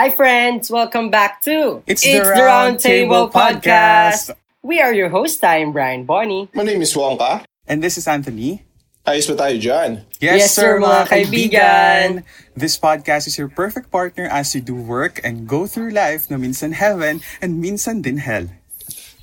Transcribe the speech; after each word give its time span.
Hi, 0.00 0.08
friends. 0.08 0.72
Welcome 0.72 1.12
back 1.12 1.44
to 1.44 1.84
It's 1.84 2.00
the 2.00 2.24
Round 2.24 2.80
Table 2.80 3.28
Podcast. 3.28 4.32
We 4.64 4.80
are 4.80 4.96
your 4.96 5.12
host. 5.12 5.44
I'm 5.44 5.76
Brian 5.76 6.08
Bonnie. 6.08 6.48
My 6.56 6.64
name 6.64 6.80
is 6.80 6.96
Wonka. 6.96 7.44
And 7.68 7.84
this 7.84 8.00
is 8.00 8.08
Anthony. 8.08 8.64
Ayos 9.04 9.28
ba 9.28 9.36
tayo 9.36 9.60
dyan? 9.60 10.08
Yes, 10.16 10.56
sir, 10.56 10.80
mga 10.80 11.04
kaibigan. 11.04 12.24
This 12.56 12.80
podcast 12.80 13.28
is 13.28 13.36
your 13.36 13.52
perfect 13.52 13.92
partner 13.92 14.24
as 14.24 14.56
you 14.56 14.64
do 14.64 14.72
work 14.72 15.20
and 15.20 15.44
go 15.44 15.68
through 15.68 15.92
life 15.92 16.32
na 16.32 16.40
minsan 16.40 16.72
heaven 16.72 17.20
and 17.44 17.60
minsan 17.60 18.00
din 18.00 18.24
hell. 18.24 18.48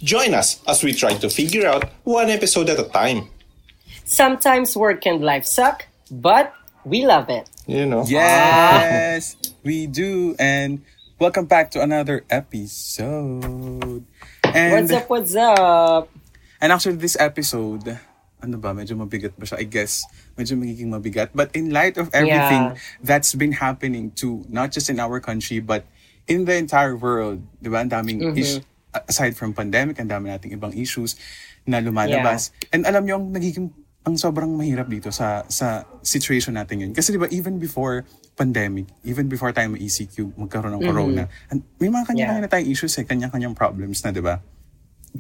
Join 0.05 0.37
us 0.37 0.61
as 0.69 0.85
we 0.85 0.93
try 0.93 1.17
to 1.17 1.25
figure 1.25 1.65
out 1.65 1.89
one 2.05 2.29
episode 2.29 2.69
at 2.69 2.77
a 2.77 2.85
time. 2.85 3.33
Sometimes 4.05 4.77
work 4.77 5.09
and 5.09 5.25
life 5.25 5.49
suck, 5.49 5.89
but 6.13 6.53
we 6.87 7.03
love 7.05 7.27
it. 7.29 7.43
You 7.67 7.85
know? 7.85 8.07
Yes, 8.07 9.35
we 9.63 9.87
do. 9.87 10.35
And 10.39 10.87
welcome 11.19 11.45
back 11.45 11.71
to 11.75 11.83
another 11.83 12.23
episode. 12.31 14.07
And, 14.47 14.71
What's 14.71 14.91
up, 14.95 15.09
what's 15.11 15.35
up? 15.35 16.07
And 16.63 16.71
actually, 16.71 16.95
this 16.95 17.19
episode, 17.19 17.99
ano 18.39 18.55
ba, 18.57 18.71
medyo 18.71 18.95
mabigat 18.95 19.35
ba 19.35 19.43
siya? 19.43 19.59
I 19.59 19.67
guess, 19.67 20.07
medyo 20.39 20.55
magiging 20.55 20.87
mabigat. 20.89 21.35
But 21.35 21.51
in 21.53 21.69
light 21.75 21.99
of 21.99 22.07
everything 22.15 22.71
Yeah. 22.73 22.79
that's 23.03 23.35
been 23.35 23.51
happening 23.59 24.15
to, 24.23 24.47
not 24.47 24.71
just 24.71 24.87
in 24.89 24.97
our 25.03 25.19
country, 25.19 25.59
but 25.59 25.83
in 26.25 26.47
the 26.47 26.55
entire 26.55 26.95
world, 26.95 27.43
di 27.59 27.67
ba? 27.67 27.83
Ang 27.83 27.91
daming 27.91 28.19
Mm-hmm. 28.23 28.39
is- 28.39 28.63
aside 29.11 29.35
from 29.37 29.51
pandemic, 29.53 29.99
ang 29.99 30.07
dami 30.09 30.31
nating 30.31 30.55
ibang 30.57 30.73
issues 30.73 31.19
na 31.67 31.77
lumalabas. 31.83 32.49
And 32.71 32.87
alam 32.87 33.05
niyo, 33.05 33.19
ang 33.19 33.29
nagiging 33.35 33.69
ang 34.07 34.15
sobrang 34.15 34.47
mahirap 34.47 34.87
dito 34.87 35.11
sa 35.11 35.43
sa 35.51 35.83
situation 35.99 36.55
natin 36.55 36.87
yun. 36.87 36.91
Kasi 36.95 37.11
di 37.11 37.19
ba, 37.19 37.27
even 37.27 37.59
before 37.59 38.07
pandemic, 38.39 38.87
even 39.03 39.27
before 39.27 39.51
tayo 39.51 39.75
may 39.75 39.83
ECQ, 39.83 40.31
magkaroon 40.39 40.79
ng 40.79 40.83
corona, 40.87 41.27
and 41.51 41.59
may 41.75 41.91
mga 41.91 42.07
kanya-kanya 42.07 42.39
Mm-hmm. 42.39 42.47
Yeah. 42.47 42.47
na 42.47 42.47
tayong 42.47 42.69
issues 42.71 42.95
eh, 42.95 43.03
kanya-kanyang 43.03 43.51
problems 43.51 43.99
na, 44.07 44.15
di 44.15 44.23
ba? 44.23 44.39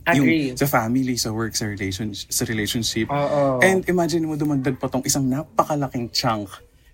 Agree. 0.07 0.53
Yung 0.53 0.59
sa 0.59 0.67
family, 0.69 1.19
sa 1.19 1.35
work, 1.35 1.51
sa 1.51 1.67
relationship, 1.67 2.29
sa 2.31 2.43
relationship. 2.47 3.07
Oo. 3.11 3.59
And 3.59 3.83
imagine 3.91 4.23
mo 4.23 4.39
dumagdag 4.39 4.79
pa 4.79 4.87
tong 4.87 5.03
isang 5.03 5.27
napakalaking 5.27 6.13
chunk 6.15 6.47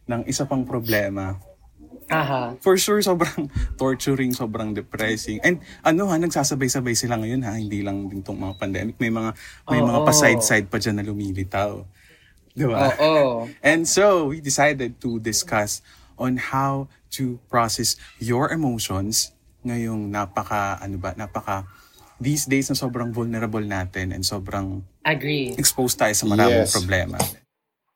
ng 0.09 0.25
isa 0.25 0.49
pang 0.49 0.65
problema. 0.65 1.37
Aha. 2.11 2.57
For 2.59 2.75
sure, 2.75 2.99
sobrang 2.99 3.47
torturing, 3.79 4.33
sobrang 4.33 4.75
depressing. 4.75 5.39
And 5.43 5.63
ano 5.83 6.09
ha, 6.09 6.19
nagsasabay-sabay 6.19 6.95
sila 6.97 7.19
ngayon 7.19 7.41
ha, 7.45 7.55
hindi 7.55 7.79
lang 7.83 8.09
din 8.09 8.19
tong 8.25 8.39
mga 8.39 8.55
pandemic. 8.59 8.95
May 8.99 9.13
mga 9.13 9.31
may 9.69 9.81
mga 9.81 9.99
Oo. 10.01 10.07
pa-side-side 10.07 10.67
pa 10.67 10.81
dyan 10.81 10.99
na 10.99 11.05
lumilitaw. 11.05 11.83
Di 12.53 12.65
ba? 12.67 12.91
Oo. 12.99 13.47
And 13.65 13.87
so, 13.87 14.29
we 14.29 14.41
decided 14.41 14.99
to 15.01 15.17
discuss 15.17 15.81
on 16.17 16.37
how 16.37 16.87
to 17.17 17.41
process 17.49 17.97
your 18.21 18.53
emotions 18.53 19.33
ngayong 19.63 20.11
napaka, 20.11 20.77
ano 20.77 20.99
ba, 20.99 21.15
napaka, 21.15 21.65
these 22.21 22.45
days 22.45 22.69
na 22.69 22.77
sobrang 22.77 23.09
vulnerable 23.09 23.63
natin 23.63 24.13
and 24.13 24.21
sobrang 24.21 24.85
Agree. 25.03 25.55
exposed 25.57 25.97
tayo 25.97 26.13
sa 26.13 26.29
maraming 26.29 26.67
Yes. 26.67 26.71
problema. 26.71 27.17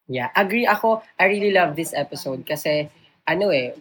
Yeah, 0.07 0.31
agree 0.33 0.63
ako. 0.63 1.03
I 1.19 1.27
really 1.27 1.51
love 1.51 1.75
this 1.75 1.91
episode 1.91 2.47
kasi 2.47 2.87
ano 3.27 3.51
eh, 3.51 3.75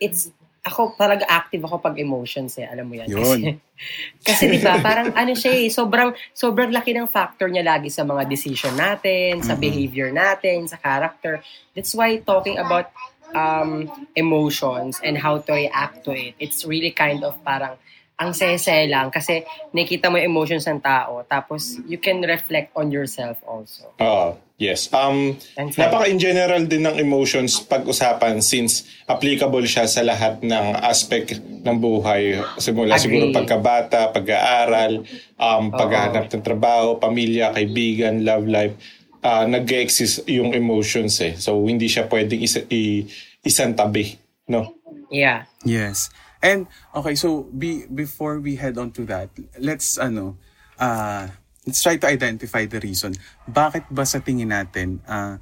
it's 0.00 0.30
ako 0.66 0.98
talaga 0.98 1.22
active 1.30 1.62
ako 1.62 1.78
pag 1.78 1.94
emotions 1.94 2.58
eh, 2.58 2.66
alam 2.66 2.90
mo 2.90 2.98
yan. 2.98 3.06
Yun. 3.06 3.22
Kasi, 3.22 3.38
kasi 4.26 4.42
di 4.50 4.58
ba, 4.58 4.82
parang 4.82 5.14
ano 5.14 5.30
siya 5.30 5.62
eh, 5.62 5.70
sobrang, 5.70 6.10
sobrang 6.34 6.74
laki 6.74 6.90
ng 6.90 7.06
factor 7.06 7.46
niya 7.46 7.62
lagi 7.62 7.86
sa 7.86 8.02
mga 8.02 8.26
decision 8.26 8.74
natin, 8.74 9.46
sa 9.46 9.54
Mhm. 9.54 9.62
behavior 9.62 10.10
natin, 10.10 10.66
sa 10.66 10.74
character. 10.74 11.38
That's 11.70 11.94
why 11.94 12.18
talking 12.18 12.58
about 12.58 12.90
um, 13.30 13.86
emotions 14.18 14.98
and 15.06 15.14
how 15.14 15.38
to 15.38 15.50
react 15.54 16.02
to 16.08 16.10
it, 16.16 16.34
it's 16.42 16.66
really 16.66 16.90
kind 16.90 17.22
of 17.22 17.38
parang 17.46 17.78
ang 18.16 18.32
sese 18.32 18.88
lang 18.88 19.12
kasi 19.12 19.44
nakita 19.76 20.08
mo 20.08 20.16
yung 20.16 20.32
emotions 20.32 20.64
ng 20.64 20.80
tao 20.80 21.20
tapos 21.28 21.76
you 21.84 22.00
can 22.00 22.24
reflect 22.24 22.72
on 22.72 22.88
yourself 22.88 23.36
also. 23.44 23.92
Oo. 24.00 24.40
yes. 24.56 24.88
Um, 24.88 25.36
And 25.60 25.68
so- 25.68 25.84
napaka-in 25.84 26.16
general 26.16 26.64
din 26.64 26.88
ng 26.88 26.96
emotions 26.96 27.60
pag-usapan 27.60 28.40
since 28.40 28.88
applicable 29.04 29.68
siya 29.68 29.84
sa 29.84 30.00
lahat 30.00 30.40
ng 30.40 30.66
aspect 30.80 31.36
ng 31.44 31.76
buhay. 31.76 32.40
Simula 32.56 32.96
Agree. 32.96 33.04
siguro 33.04 33.24
pagkabata, 33.36 34.08
pag-aaral, 34.16 35.04
um, 35.36 35.68
paghahanap 35.68 36.32
ng 36.32 36.40
trabaho, 36.40 36.96
pamilya, 36.96 37.52
kaibigan, 37.52 38.24
love 38.24 38.48
life. 38.48 38.74
Uh, 39.20 39.44
nag-exist 39.44 40.24
yung 40.30 40.56
emotions 40.56 41.20
eh. 41.20 41.36
So, 41.36 41.58
hindi 41.66 41.90
siya 41.90 42.06
pwedeng 42.08 42.40
isa, 42.40 42.64
i, 42.72 43.04
isang 43.44 43.76
tabi. 43.76 44.16
No? 44.48 44.72
Yeah. 45.10 45.50
Yes. 45.66 46.08
And 46.42 46.66
okay, 46.94 47.14
so 47.14 47.48
be, 47.48 47.86
before 47.88 48.38
we 48.40 48.56
head 48.56 48.76
on 48.78 48.92
to 48.96 49.04
that, 49.08 49.30
let's 49.58 49.98
ano, 49.98 50.36
uh, 50.78 51.28
let's 51.66 51.82
try 51.82 51.96
to 51.96 52.06
identify 52.06 52.64
the 52.64 52.80
reason. 52.80 53.14
Bakit 53.48 53.90
ba 53.90 54.06
sa 54.06 54.20
tingin 54.20 54.52
natin 54.52 55.00
uh, 55.08 55.40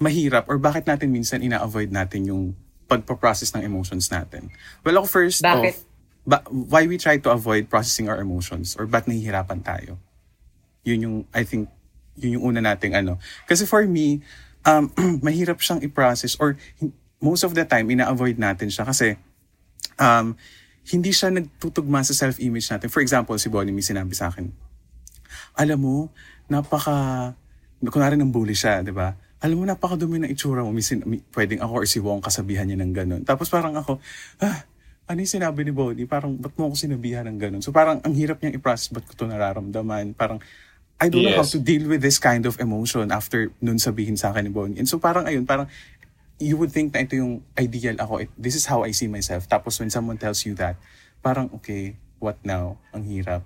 mahirap 0.00 0.48
or 0.48 0.56
bakit 0.56 0.88
natin 0.88 1.12
minsan 1.12 1.44
ina-avoid 1.44 1.92
natin 1.92 2.28
yung 2.28 2.44
pagpa-process 2.86 3.52
ng 3.56 3.62
emotions 3.66 4.08
natin? 4.08 4.48
Well, 4.86 5.02
ako 5.02 5.06
first 5.06 5.42
Bakit? 5.42 5.74
off, 5.74 5.78
ba- 6.26 6.46
why 6.48 6.86
we 6.86 6.96
try 6.96 7.18
to 7.18 7.30
avoid 7.30 7.68
processing 7.68 8.08
our 8.08 8.18
emotions 8.18 8.78
or 8.78 8.86
ba't 8.86 9.04
nahihirapan 9.04 9.60
tayo? 9.60 9.98
Yun 10.86 10.98
yung, 11.02 11.16
I 11.34 11.42
think, 11.42 11.68
yun 12.16 12.40
yung 12.40 12.54
una 12.54 12.62
nating 12.62 12.94
ano. 12.94 13.18
Kasi 13.44 13.66
for 13.66 13.84
me, 13.84 14.22
um, 14.64 14.88
mahirap 15.26 15.58
siyang 15.58 15.82
i-process 15.82 16.38
or 16.38 16.56
most 17.18 17.42
of 17.42 17.52
the 17.52 17.64
time, 17.66 17.90
ina-avoid 17.90 18.38
natin 18.38 18.70
siya 18.70 18.86
kasi 18.86 19.18
um, 19.98 20.36
hindi 20.86 21.10
siya 21.10 21.34
nagtutugma 21.34 22.06
sa 22.06 22.14
self-image 22.14 22.70
natin. 22.70 22.88
For 22.88 23.02
example, 23.02 23.34
si 23.42 23.50
Bonnie 23.50 23.74
may 23.74 23.82
sinabi 23.82 24.14
sa 24.14 24.30
akin, 24.30 24.48
alam 25.58 25.78
mo, 25.82 26.08
napaka, 26.46 27.34
kunwari 27.82 28.14
ng 28.14 28.30
bully 28.30 28.54
siya, 28.54 28.86
di 28.86 28.94
ba? 28.94 29.18
Alam 29.42 29.60
mo, 29.60 29.64
napakadumi 29.66 30.22
ng 30.22 30.30
itsura 30.30 30.62
mo. 30.62 30.70
Misin, 30.70 31.02
mi- 31.04 31.24
pwedeng 31.34 31.60
ako 31.60 31.72
or 31.82 31.86
si 31.90 31.98
Wong 31.98 32.22
kasabihan 32.22 32.64
niya 32.64 32.78
ng 32.80 32.92
ganun. 32.94 33.22
Tapos 33.26 33.50
parang 33.50 33.74
ako, 33.74 33.98
ah, 34.40 34.64
ano 35.06 35.18
yung 35.22 35.28
sinabi 35.28 35.66
ni 35.66 35.72
Bonnie? 35.74 36.08
Parang, 36.08 36.34
ba't 36.38 36.54
mo 36.56 36.70
ako 36.70 36.78
sinabihan 36.78 37.26
ng 37.26 37.38
ganun? 37.38 37.62
So 37.62 37.74
parang, 37.74 38.00
ang 38.06 38.14
hirap 38.14 38.40
niyang 38.40 38.56
i-process, 38.56 38.94
ba't 38.94 39.04
ko 39.04 39.12
ito 39.12 39.26
nararamdaman? 39.26 40.14
Parang, 40.14 40.38
I 40.96 41.12
don't 41.12 41.20
know 41.28 41.36
how 41.36 41.44
Yes. 41.44 41.52
to 41.52 41.60
deal 41.60 41.84
with 41.84 42.00
this 42.00 42.16
kind 42.16 42.48
of 42.48 42.56
emotion 42.56 43.12
after 43.12 43.52
nun 43.60 43.76
sabihin 43.76 44.16
sa 44.16 44.32
akin 44.32 44.48
ni 44.48 44.52
Bonnie. 44.52 44.80
And 44.80 44.88
so 44.88 44.96
parang 44.96 45.28
ayun, 45.28 45.44
parang 45.44 45.68
you 46.38 46.56
would 46.56 46.72
think 46.72 46.92
na 46.92 47.04
ito 47.04 47.16
yung 47.16 47.44
ideal 47.56 47.96
ako. 47.96 48.24
It, 48.24 48.30
this 48.36 48.54
is 48.54 48.68
how 48.68 48.84
I 48.84 48.92
see 48.92 49.08
myself. 49.08 49.48
Tapos 49.48 49.80
when 49.80 49.88
someone 49.88 50.20
tells 50.20 50.44
you 50.44 50.52
that, 50.60 50.76
parang 51.24 51.48
okay, 51.60 51.96
what 52.20 52.36
now? 52.44 52.76
Ang 52.92 53.08
hirap. 53.08 53.42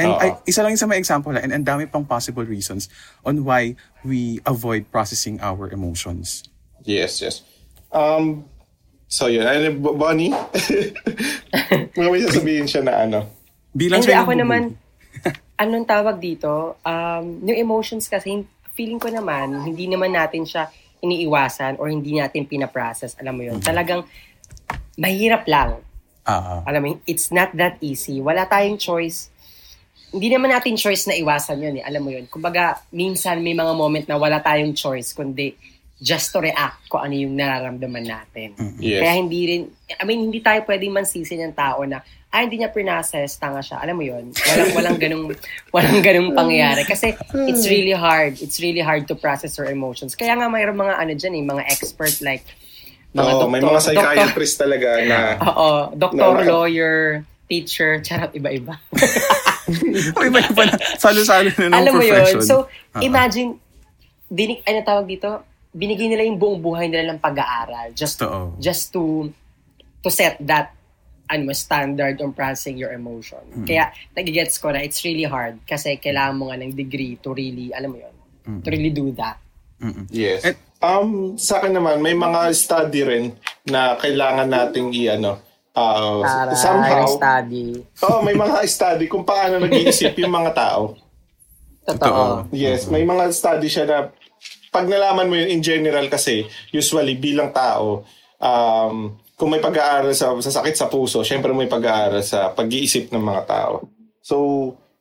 And. 0.00 0.16
I, 0.16 0.40
isa 0.48 0.64
lang 0.64 0.72
yung 0.72 0.80
sa 0.80 0.88
mga 0.88 1.00
example 1.00 1.30
lang, 1.36 1.44
and 1.44 1.52
ang 1.60 1.66
dami 1.66 1.84
pang 1.84 2.08
possible 2.08 2.42
reasons 2.42 2.88
on 3.20 3.44
why 3.44 3.76
we 4.00 4.40
avoid 4.48 4.88
processing 4.88 5.36
our 5.44 5.68
emotions. 5.68 6.48
Yes, 6.88 7.20
yes. 7.20 7.44
Um, 7.92 8.48
so 9.06 9.28
yun. 9.28 9.44
Ano, 9.44 9.68
B- 9.76 9.96
Bonnie? 10.00 10.32
Mga 12.00 12.08
may 12.08 12.22
sasabihin 12.24 12.66
siya 12.66 12.82
na 12.86 12.94
ano. 13.04 13.18
Bilang 13.76 14.00
Hindi 14.00 14.08
siya 14.08 14.24
ako 14.24 14.32
naman, 14.40 14.62
anong 15.62 15.84
tawag 15.84 16.16
dito, 16.16 16.80
um, 16.80 17.24
yung 17.44 17.58
emotions 17.60 18.08
kasi, 18.08 18.40
feeling 18.72 18.96
ko 18.96 19.12
naman, 19.12 19.52
hindi 19.60 19.84
naman 19.84 20.16
natin 20.16 20.48
siya 20.48 20.72
iniiwasan 21.00 21.80
or 21.80 21.88
hindi 21.88 22.16
natin 22.16 22.46
pinaprocess. 22.46 23.16
Alam 23.20 23.34
mo 23.36 23.42
yun, 23.44 23.58
talagang 23.60 24.04
mahirap 25.00 25.48
lang. 25.48 25.80
Ah, 26.24 26.60
ah. 26.60 26.60
Alam 26.68 26.80
mo, 26.80 26.86
yun, 26.94 27.00
it's 27.08 27.32
not 27.32 27.50
that 27.56 27.80
easy. 27.80 28.20
Wala 28.20 28.44
tayong 28.44 28.76
choice. 28.76 29.32
Hindi 30.12 30.28
naman 30.30 30.52
natin 30.52 30.76
choice 30.76 31.08
na 31.08 31.16
iwasan 31.16 31.58
yun 31.62 31.74
eh. 31.80 31.84
Alam 31.86 32.02
mo 32.04 32.10
yun. 32.12 32.28
Kumbaga, 32.28 32.82
minsan 32.92 33.40
may 33.40 33.56
mga 33.56 33.72
moment 33.72 34.06
na 34.06 34.20
wala 34.20 34.42
tayong 34.42 34.76
choice 34.76 35.16
kundi 35.16 35.56
just 36.00 36.32
to 36.32 36.40
react 36.40 36.88
kung 36.88 37.04
ano 37.04 37.12
yung 37.12 37.36
nararamdaman 37.36 38.04
natin. 38.08 38.56
Yes. 38.80 39.04
Kaya 39.04 39.14
hindi 39.20 39.40
rin, 39.44 39.62
I 40.00 40.04
mean, 40.08 40.32
hindi 40.32 40.40
tayo 40.40 40.64
pwedeng 40.64 40.96
mansisi 40.96 41.36
ng 41.36 41.52
tao 41.52 41.84
na, 41.84 42.00
ay, 42.30 42.46
hindi 42.46 42.62
niya 42.62 42.70
pinases, 42.70 43.34
tanga 43.36 43.58
siya. 43.58 43.82
Alam 43.82 43.98
mo 43.98 44.04
yun, 44.06 44.30
walang, 44.30 44.70
walang 44.72 44.98
ganung, 44.98 45.24
walang 45.70 45.98
ganung 45.98 46.30
pangyayari. 46.30 46.86
Kasi 46.86 47.10
it's 47.44 47.66
really 47.66 47.90
hard. 47.90 48.38
It's 48.38 48.62
really 48.62 48.78
hard 48.80 49.10
to 49.10 49.14
process 49.14 49.58
your 49.58 49.66
emotions. 49.66 50.14
Kaya 50.14 50.38
nga 50.38 50.46
mayroong 50.46 50.78
mga 50.78 50.94
ano 50.96 51.12
dyan 51.12 51.34
eh, 51.34 51.44
mga 51.44 51.62
expert 51.66 52.14
like, 52.22 52.46
mga 53.10 53.26
Oo, 53.34 53.50
may 53.50 53.58
doktor- 53.58 53.66
mga 53.66 53.80
psychiatrist 53.82 54.56
talaga 54.56 54.88
na 55.02 55.18
Oo, 55.42 55.68
doktor, 55.90 56.34
Na- 56.38 56.46
lawyer, 56.46 57.26
teacher, 57.44 57.98
charot, 57.98 58.30
iba-iba. 58.30 58.78
O 60.14 60.22
iba-iba 60.22 60.62
na, 60.66 60.74
salo-salo 60.96 61.50
na 61.56 61.66
ng 61.66 61.74
Alam 61.74 61.92
mo 61.94 62.00
profession. 62.00 62.38
yun? 62.38 62.46
So, 62.46 62.56
Ah, 62.90 62.98
ah. 62.98 63.02
imagine, 63.02 63.58
dinig, 64.26 64.62
ano 64.62 64.78
tawag 64.82 65.06
dito? 65.06 65.42
Binigay 65.70 66.06
nila 66.06 66.26
yung 66.26 66.38
buong 66.38 66.58
buhay 66.58 66.86
nila 66.86 67.10
ng 67.10 67.18
pag-aaral 67.18 67.94
just 67.94 68.18
Totoo. 68.18 68.58
just 68.58 68.90
to 68.90 69.30
to 70.02 70.10
set 70.10 70.34
that 70.40 70.74
ano 71.30 71.54
standard 71.54 72.18
on 72.18 72.34
processing 72.34 72.74
your 72.74 72.90
emotion. 72.90 73.38
Mm. 73.54 73.64
Kaya 73.64 73.94
nagigets 74.12 74.58
ko 74.58 74.74
na 74.74 74.82
it's 74.82 75.00
really 75.06 75.24
hard 75.24 75.62
kasi 75.62 75.94
kailangan 75.96 76.34
mo 76.34 76.50
nga 76.50 76.58
ng 76.58 76.74
degree 76.74 77.14
to 77.22 77.30
really, 77.30 77.70
alam 77.70 77.94
mo 77.94 77.98
yun, 78.02 78.14
to 78.60 78.68
really 78.68 78.90
do 78.90 79.14
that. 79.14 79.38
Mm-mm. 79.78 80.10
Yes. 80.10 80.42
Et- 80.44 80.68
Um, 80.80 81.36
sa 81.36 81.60
akin 81.60 81.76
naman, 81.76 82.00
may 82.00 82.16
mga 82.16 82.56
study 82.56 83.04
rin 83.04 83.36
na 83.68 84.00
kailangan 84.00 84.48
nating 84.48 84.96
i-ano, 84.96 85.36
Uh, 85.70 86.18
Para 86.26 86.50
somehow, 86.58 87.06
study. 87.06 87.78
oh, 88.02 88.18
may 88.26 88.34
mga 88.34 88.58
study 88.66 89.06
kung 89.06 89.22
paano 89.22 89.62
nag-iisip 89.62 90.18
yung 90.18 90.34
mga 90.34 90.50
tao. 90.50 90.98
Totoo. 91.86 92.50
Yes, 92.50 92.90
may 92.90 93.06
mga 93.06 93.30
study 93.30 93.70
siya 93.70 93.86
na 93.86 93.98
pag 94.74 94.90
nalaman 94.90 95.30
mo 95.30 95.38
yun 95.38 95.46
in 95.46 95.62
general 95.62 96.10
kasi, 96.10 96.42
usually 96.74 97.14
bilang 97.14 97.54
tao, 97.54 98.02
um, 98.40 99.14
kung 99.36 99.48
may 99.48 99.62
pag-aaral 99.62 100.12
sa, 100.12 100.32
sa 100.40 100.52
sakit 100.60 100.74
sa 100.76 100.88
puso, 100.88 101.24
syempre 101.24 101.52
may 101.52 101.68
pag-aaral 101.70 102.20
sa 102.20 102.52
pag-iisip 102.52 103.08
ng 103.12 103.24
mga 103.24 103.42
tao. 103.48 103.88
So, 104.20 104.36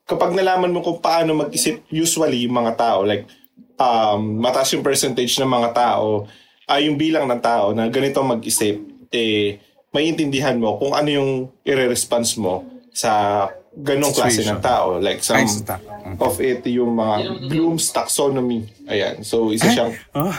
kapag 0.08 0.32
nalaman 0.32 0.72
mo 0.72 0.80
kung 0.80 1.04
paano 1.04 1.36
mag-isip 1.36 1.84
usually 1.92 2.48
yung 2.48 2.56
mga 2.56 2.80
tao, 2.80 3.04
like 3.04 3.28
um, 3.76 4.40
mataas 4.40 4.72
yung 4.72 4.86
percentage 4.86 5.36
ng 5.40 5.50
mga 5.50 5.70
tao, 5.76 6.28
ay 6.70 6.88
yung 6.88 6.96
bilang 6.96 7.26
ng 7.26 7.42
tao 7.42 7.74
na 7.76 7.90
ganito 7.90 8.22
mag-isip, 8.22 8.80
eh, 9.10 9.58
maiintindihan 9.90 10.56
mo 10.56 10.78
kung 10.78 10.94
ano 10.94 11.10
yung 11.10 11.32
i-response 11.66 12.38
mo 12.38 12.64
sa 12.94 13.46
ganong 13.80 14.14
klase 14.14 14.44
ng 14.44 14.62
tao. 14.62 15.00
Like 15.00 15.24
some 15.24 15.40
Ay, 15.40 15.48
stuck. 15.48 15.82
of 16.20 16.36
it 16.44 16.66
yung 16.68 16.96
mga 16.96 17.48
Bloom's 17.48 17.92
taxonomy. 17.92 18.68
Ayan. 18.88 19.24
So, 19.24 19.52
isa 19.56 19.72
siyang 19.72 19.94
Oh. 20.16 20.36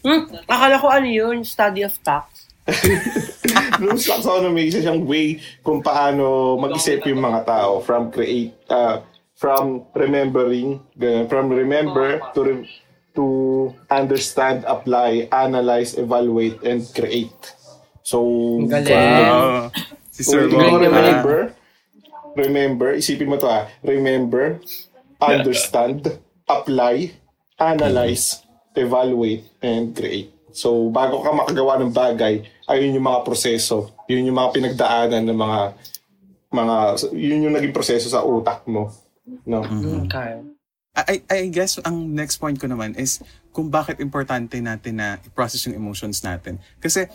Hmm, 0.00 0.28
akala 0.48 0.80
ko 0.80 0.86
ano 0.88 1.08
yun, 1.08 1.44
study 1.44 1.84
of 1.84 1.94
tax. 2.04 2.48
Bloom's 3.80 4.06
taxonomy, 4.06 4.68
isa 4.68 4.84
siyang 4.84 5.04
way 5.04 5.40
kung 5.64 5.80
paano 5.80 6.56
mag-isip 6.60 7.04
yung 7.08 7.20
mga 7.24 7.48
tao 7.48 7.80
from 7.80 8.12
create, 8.12 8.56
uh, 8.68 9.00
from 9.36 9.88
remembering, 9.96 10.80
ganun, 11.00 11.24
from 11.28 11.48
remember 11.48 12.20
to 12.36 12.40
re- 12.44 12.68
to 13.16 13.26
understand, 13.90 14.62
apply, 14.68 15.26
analyze, 15.32 15.98
evaluate, 15.98 16.62
and 16.62 16.86
create. 16.94 17.34
So, 18.06 18.20
galing. 18.68 18.90
Wow. 18.92 19.70
Si 20.10 20.22
Sir 20.26 20.46
naman 20.46 20.68
ah. 20.68 20.80
remember, 20.84 21.38
remember, 22.36 22.94
isipin 22.94 23.30
mo 23.30 23.36
to 23.36 23.48
ah, 23.48 23.66
remember, 23.82 24.60
understand, 25.20 26.06
apply, 26.48 27.14
analyze, 27.60 28.42
evaluate, 28.74 29.46
and 29.60 29.92
create. 29.94 30.32
So, 30.50 30.90
bago 30.90 31.22
ka 31.22 31.30
makagawa 31.30 31.78
ng 31.78 31.94
bagay, 31.94 32.42
ayun 32.66 32.98
yung 32.98 33.06
mga 33.06 33.22
proseso, 33.22 33.94
yun 34.10 34.26
yung 34.26 34.38
mga 34.38 34.50
pinagdaanan 34.54 35.22
ng 35.30 35.38
mga, 35.38 35.60
mga, 36.50 36.76
yun 37.14 37.44
yung 37.46 37.54
naging 37.54 37.74
proseso 37.74 38.10
sa 38.10 38.26
utak 38.26 38.66
mo. 38.66 38.90
No? 39.46 39.62
Okay. 40.06 40.42
I, 40.90 41.22
I 41.30 41.40
guess 41.54 41.78
ang 41.86 42.18
next 42.18 42.42
point 42.42 42.58
ko 42.58 42.66
naman 42.66 42.98
is 42.98 43.22
kung 43.54 43.70
bakit 43.70 44.02
importante 44.02 44.58
natin 44.58 44.98
na 44.98 45.22
i-process 45.22 45.70
yung 45.70 45.78
emotions 45.78 46.18
natin. 46.26 46.58
Kasi 46.82 47.06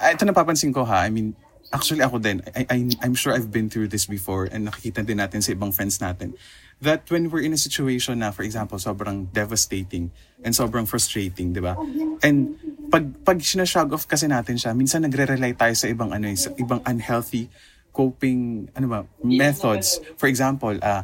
ah, 0.00 0.10
ito 0.16 0.24
napapansin 0.24 0.72
ko 0.72 0.80
ha, 0.88 1.04
I 1.04 1.12
mean, 1.12 1.36
actually 1.72 2.00
ako 2.00 2.18
din, 2.18 2.42
I, 2.56 2.66
I, 2.68 2.78
I'm 3.04 3.14
sure 3.14 3.32
I've 3.32 3.52
been 3.52 3.68
through 3.68 3.88
this 3.88 4.06
before 4.06 4.48
and 4.48 4.68
nakikita 4.68 5.04
din 5.04 5.20
natin 5.20 5.44
sa 5.44 5.52
ibang 5.52 5.74
friends 5.74 6.00
natin 6.00 6.34
that 6.78 7.02
when 7.10 7.26
we're 7.28 7.42
in 7.42 7.52
a 7.52 7.58
situation 7.58 8.22
na, 8.22 8.30
for 8.30 8.46
example, 8.46 8.78
sobrang 8.78 9.26
devastating 9.34 10.14
and 10.46 10.54
sobrang 10.54 10.86
frustrating, 10.86 11.50
di 11.50 11.58
ba? 11.58 11.74
And 12.22 12.54
pag, 12.86 13.26
pag 13.26 13.42
sinashrug 13.42 13.90
off 13.90 14.06
kasi 14.06 14.30
natin 14.30 14.54
siya, 14.54 14.78
minsan 14.78 15.02
nagre-rely 15.02 15.58
tayo 15.58 15.74
sa 15.74 15.90
ibang, 15.90 16.14
ano, 16.14 16.30
eh, 16.30 16.38
sa 16.38 16.54
ibang 16.54 16.78
unhealthy 16.86 17.50
coping 17.98 18.70
ano 18.78 18.86
ba 18.86 19.00
methods. 19.26 19.98
For 20.14 20.30
example 20.30 20.78
ah 20.78 21.02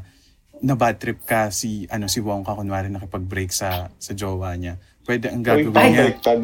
na 0.63 0.79
bad 0.79 1.03
trip 1.03 1.27
ka 1.27 1.51
si 1.51 1.91
ano 1.91 2.07
si 2.07 2.23
Wongka 2.23 2.55
kunwari 2.55 2.87
nakipag-break 2.87 3.51
sa 3.51 3.91
sa 3.99 4.13
jowa 4.15 4.55
niya 4.55 4.79
pwede 5.05 5.27
ang 5.31 5.41
Uy, 5.41 5.47
gagawin 5.47 5.93
niya 5.93 6.05
baliktad. 6.11 6.41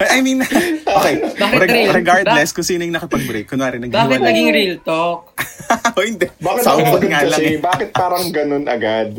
I 0.00 0.24
mean 0.24 0.40
okay 0.96 1.14
Bakit 1.36 1.58
reg- 1.60 1.92
regardless 1.92 2.56
kung 2.56 2.64
sino 2.64 2.88
yung 2.88 2.96
nakipag-break 2.96 3.44
kunwari 3.44 3.76
Bakit 3.76 3.92
naghiwalay 3.92 4.32
naging 4.32 4.48
real 4.48 4.76
talk? 4.80 5.36
o 5.96 6.00
hindi 6.00 6.24
Bakit 6.40 6.62
sample 6.64 7.04
nga 7.04 7.20
lang 7.28 7.40
eh. 7.44 7.58
Bakit 7.60 7.88
parang 7.92 8.24
ganun 8.32 8.64
agad? 8.64 9.12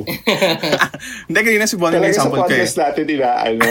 hindi 1.29 1.39
kanina 1.45 1.69
si 1.69 1.77
Bon 1.77 1.93
yung 1.93 2.01
Talaga 2.01 2.17
sa 2.17 2.25
example 2.25 2.41
ko 2.41 2.49
eh 2.49 2.49
podcast 2.49 2.75
natin, 2.81 3.03
inaano. 3.07 3.67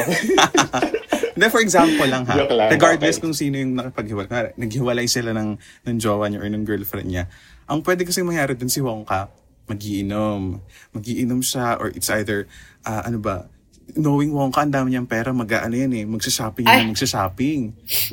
Hindi, 1.40 1.46
for 1.50 1.62
example 1.64 2.08
lang 2.08 2.24
ha. 2.28 2.34
Lang, 2.36 2.70
Regardless 2.72 3.16
okay. 3.16 3.24
kung 3.24 3.34
sino 3.36 3.56
yung 3.60 3.72
nakipaghiwalay. 3.76 4.28
Kunwari, 4.28 4.48
naghiwalay 4.56 5.06
sila 5.08 5.30
ng, 5.36 5.56
ng 5.88 5.96
jowa 6.00 6.28
niya 6.28 6.40
or 6.40 6.48
ng 6.48 6.64
girlfriend 6.64 7.08
niya. 7.10 7.24
Ang 7.68 7.80
pwede 7.84 8.04
kasi 8.04 8.20
mangyari 8.24 8.56
dun 8.56 8.68
si 8.72 8.80
Wongka, 8.80 9.28
magiinom. 9.68 10.60
Magiinom 10.92 11.40
siya 11.40 11.76
or 11.80 11.92
it's 11.92 12.08
either, 12.12 12.44
ah, 12.84 13.04
ano 13.08 13.20
ba, 13.20 13.48
knowing 13.96 14.30
Wongka, 14.34 14.66
ang 14.66 14.72
dami 14.74 14.94
niyang 14.94 15.08
pera, 15.08 15.32
mag-ano 15.32 15.74
yan 15.74 15.92
eh, 15.96 16.04
magsha-shopping 16.06 16.66
Ay! 16.66 16.84
yan, 16.84 16.86
magsha-shopping. 16.94 17.60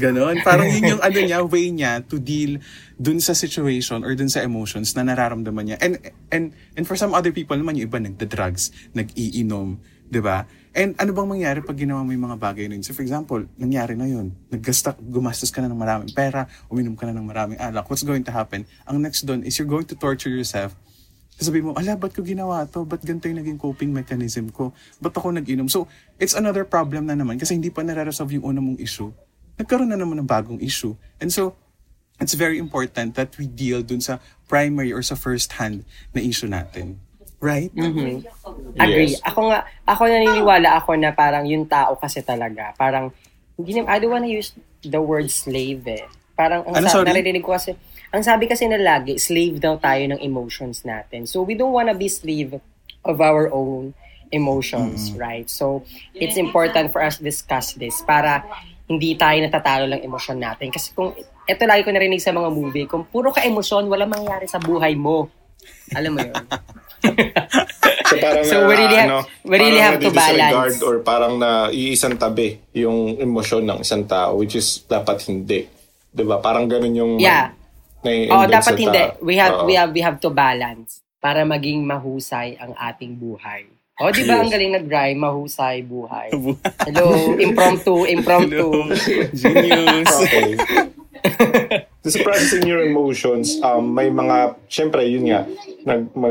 Ganon. 0.02 0.42
Parang 0.42 0.70
yun 0.70 0.98
yung 0.98 1.02
ano 1.08 1.18
niya, 1.18 1.44
way 1.44 1.70
niya 1.70 2.02
to 2.06 2.18
deal 2.18 2.62
dun 2.98 3.22
sa 3.22 3.38
situation 3.38 4.02
or 4.02 4.18
dun 4.18 4.30
sa 4.30 4.42
emotions 4.42 4.96
na 4.98 5.06
nararamdaman 5.06 5.74
niya. 5.74 5.78
And, 5.84 6.02
and, 6.34 6.46
and 6.74 6.84
for 6.86 6.98
some 6.98 7.14
other 7.14 7.30
people 7.30 7.58
naman, 7.58 7.78
yung 7.78 7.90
iba 7.90 8.00
nagda-drugs, 8.02 8.74
nag-iinom, 8.98 9.78
'di 10.08 10.22
ba? 10.24 10.48
And 10.78 10.94
ano 11.02 11.10
bang 11.10 11.26
mangyari 11.26 11.60
pag 11.66 11.74
ginawa 11.74 12.06
mo 12.06 12.14
yung 12.14 12.30
mga 12.30 12.38
bagay 12.38 12.70
na 12.70 12.78
yun? 12.78 12.86
So 12.86 12.94
for 12.94 13.02
example, 13.02 13.42
nangyari 13.58 13.98
na 13.98 14.06
yun. 14.06 14.30
Naggasta, 14.54 14.94
gumastos 14.94 15.50
ka 15.50 15.60
na 15.60 15.68
ng 15.74 15.80
maraming 15.80 16.12
pera, 16.14 16.46
uminom 16.70 16.94
ka 16.94 17.10
na 17.10 17.18
ng 17.18 17.26
maraming 17.26 17.58
alak. 17.58 17.90
What's 17.90 18.06
going 18.06 18.22
to 18.30 18.34
happen? 18.34 18.64
Ang 18.86 19.02
next 19.02 19.26
doon 19.26 19.42
is 19.42 19.58
you're 19.58 19.70
going 19.70 19.90
to 19.90 19.98
torture 19.98 20.30
yourself. 20.30 20.78
Sabi 21.38 21.62
mo, 21.62 21.78
ala, 21.78 21.94
ba't 21.94 22.18
ko 22.18 22.26
ginawa 22.26 22.66
to? 22.66 22.82
Ba't 22.82 23.06
ganito 23.06 23.30
yung 23.30 23.38
naging 23.38 23.60
coping 23.62 23.94
mechanism 23.94 24.50
ko? 24.50 24.74
Ba't 24.98 25.14
ako 25.14 25.30
nag-inom? 25.32 25.70
So, 25.70 25.86
it's 26.18 26.34
another 26.34 26.66
problem 26.66 27.06
na 27.06 27.14
naman 27.14 27.38
kasi 27.38 27.54
hindi 27.54 27.70
pa 27.70 27.86
nare-resolve 27.86 28.42
yung 28.42 28.46
una 28.48 28.60
mong 28.60 28.82
issue. 28.82 29.14
Nagkaroon 29.56 29.94
na 29.94 29.98
naman 29.98 30.18
ng 30.18 30.26
bagong 30.26 30.58
issue. 30.58 30.98
And 31.22 31.30
so, 31.30 31.54
it's 32.18 32.34
very 32.34 32.58
important 32.58 33.14
that 33.14 33.38
we 33.38 33.46
deal 33.46 33.86
dun 33.86 34.02
sa 34.02 34.18
primary 34.50 34.90
or 34.90 35.06
sa 35.06 35.14
first 35.14 35.62
hand 35.62 35.86
na 36.10 36.26
issue 36.26 36.50
natin. 36.50 36.98
Right? 37.38 37.70
Mhm. 37.70 38.26
Agree. 38.82 39.14
Yes. 39.14 39.22
Ako 39.22 39.54
nga, 39.54 39.62
ako 39.86 40.10
naniniwala 40.10 40.74
ako 40.74 40.98
na 40.98 41.14
parang 41.14 41.46
yung 41.46 41.70
tao 41.70 41.94
kasi 41.94 42.26
talaga, 42.26 42.74
parang, 42.74 43.14
hindi 43.54 43.78
na, 43.78 43.86
I 43.86 44.02
don't 44.02 44.10
wanna 44.10 44.26
use 44.26 44.58
the 44.82 44.98
word 44.98 45.30
slave 45.30 45.86
eh. 45.86 46.10
Parang, 46.34 46.66
ang 46.66 46.82
Ano, 46.82 46.90
sa- 46.90 47.06
sorry? 47.06 47.14
narinig 47.14 47.46
ko 47.46 47.54
kasi, 47.54 47.78
ang 48.18 48.26
sabi 48.26 48.50
kasi 48.50 48.66
na 48.66 48.82
lagi, 48.82 49.22
slave 49.22 49.62
daw 49.62 49.78
tayo 49.78 50.02
ng 50.10 50.18
emotions 50.20 50.82
natin. 50.82 51.30
So, 51.30 51.46
we 51.46 51.54
don't 51.54 51.70
wanna 51.72 51.94
be 51.94 52.10
slave 52.10 52.58
of 53.06 53.18
our 53.22 53.54
own 53.54 53.94
emotions, 54.34 55.14
right? 55.14 55.46
So, 55.46 55.86
it's 56.12 56.36
important 56.36 56.90
for 56.90 57.00
us 57.00 57.22
to 57.22 57.24
discuss 57.24 57.78
this 57.78 58.02
para 58.02 58.42
hindi 58.90 59.14
tayo 59.14 59.38
natatalo 59.38 59.86
lang 59.86 60.02
emosyon 60.02 60.42
natin. 60.42 60.74
Kasi 60.74 60.92
kung, 60.92 61.14
eto 61.46 61.64
lagi 61.64 61.86
ko 61.86 61.94
narinig 61.94 62.20
sa 62.20 62.34
mga 62.34 62.50
movie, 62.50 62.90
kung 62.90 63.06
puro 63.06 63.30
ka 63.30 63.46
emosyon, 63.46 63.86
walang 63.86 64.10
mangyayari 64.10 64.50
sa 64.50 64.58
buhay 64.58 64.98
mo. 64.98 65.30
Alam 65.94 66.18
mo 66.18 66.20
yun? 66.26 66.36
So 68.08 68.16
parang 68.18 68.44
So, 68.48 68.56
na, 68.58 68.68
we 68.68 68.74
really 68.74 68.98
have- 68.98 69.10
ano, 69.12 69.20
we 69.44 69.56
really 69.60 69.84
have 69.84 70.00
to 70.00 70.10
balance. 70.10 70.80
or 70.80 71.04
parang 71.04 71.38
na 71.38 71.68
iisang 71.70 72.16
tabi 72.16 72.58
yung 72.72 73.20
emosyon 73.20 73.68
ng 73.68 73.78
isang 73.84 74.08
tao 74.08 74.40
which 74.40 74.56
is 74.56 74.82
dapat 74.88 75.20
hindi. 75.28 75.68
'Di 76.10 76.24
ba? 76.24 76.40
Parang 76.40 76.66
ganun 76.66 76.96
yung 76.96 77.12
Yeah. 77.20 77.52
nai- 77.52 77.67
Oh, 78.06 78.46
dapat 78.46 78.74
sa 78.74 78.78
hindi. 78.78 79.04
We 79.26 79.36
have 79.42 79.64
Oo. 79.64 79.66
we 79.66 79.74
have 79.74 79.92
we 79.92 80.02
have 80.02 80.18
to 80.22 80.30
balance 80.30 81.02
para 81.18 81.42
maging 81.44 81.84
mahusay 81.84 82.56
ang 82.62 82.78
ating 82.78 83.18
buhay. 83.18 83.66
Oh, 83.98 84.14
di 84.14 84.30
ba 84.30 84.38
Yes. 84.38 84.42
ang 84.46 84.52
galing 84.54 84.72
nag-rhyme, 84.78 85.18
mahusay 85.18 85.82
buhay. 85.82 86.30
Hello, 86.86 87.34
impromptu, 87.34 88.06
impromptu. 88.06 88.70
Genius. 89.42 90.14
Okay. 90.22 90.54
So, 92.06 92.14
sa 92.14 92.20
processing 92.22 92.70
your 92.70 92.86
emotions, 92.86 93.58
um, 93.66 93.90
may 93.90 94.14
mga, 94.14 94.54
syempre, 94.70 95.02
yun 95.02 95.34
nga, 95.34 95.50
nag, 95.82 96.14
ma, 96.14 96.30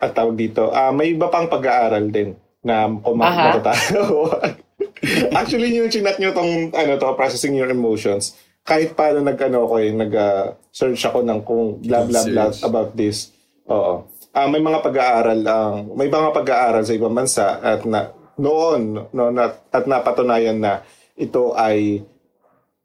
at 0.00 0.16
tawag 0.16 0.40
dito, 0.40 0.72
ah, 0.72 0.88
may 0.88 1.12
iba 1.12 1.28
pang 1.28 1.52
pag-aaral 1.52 2.08
din 2.08 2.32
na 2.64 2.88
kung 2.88 3.20
matatalo. 3.20 4.32
Actually, 5.38 5.76
yung 5.76 5.92
chinat 5.92 6.16
nyo 6.16 6.32
tong, 6.32 6.72
ano 6.72 6.96
to, 6.96 7.12
processing 7.12 7.52
your 7.52 7.68
emotions, 7.68 8.40
kahit 8.66 8.98
paano 8.98 9.22
nag, 9.22 9.38
ano 9.38 9.70
ko 9.70 9.78
eh, 9.78 9.94
nag-search 9.94 11.02
ako 11.06 11.22
ng 11.22 11.40
kung 11.46 11.78
blah, 11.86 12.02
blah, 12.02 12.24
blah 12.26 12.50
about 12.66 12.90
this. 12.98 13.30
Oo. 13.70 14.10
Ah, 14.34 14.50
may 14.50 14.60
mga 14.60 14.82
pag-aaral, 14.82 15.40
ang 15.46 15.96
may 15.96 16.10
mga 16.10 16.34
pag-aaral 16.34 16.82
sa 16.84 16.92
ibang 16.92 17.14
bansa 17.14 17.62
at 17.62 17.86
na, 17.86 18.10
noon, 18.36 19.08
no, 19.14 19.32
na, 19.32 19.54
at 19.72 19.84
napatunayan 19.88 20.60
na 20.60 20.84
ito 21.16 21.56
ay 21.56 22.04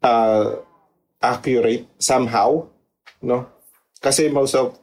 uh, 0.06 0.64
accurate 1.20 1.90
somehow, 2.00 2.64
no? 3.20 3.52
Kasi 4.00 4.32
most 4.32 4.56
of 4.56 4.80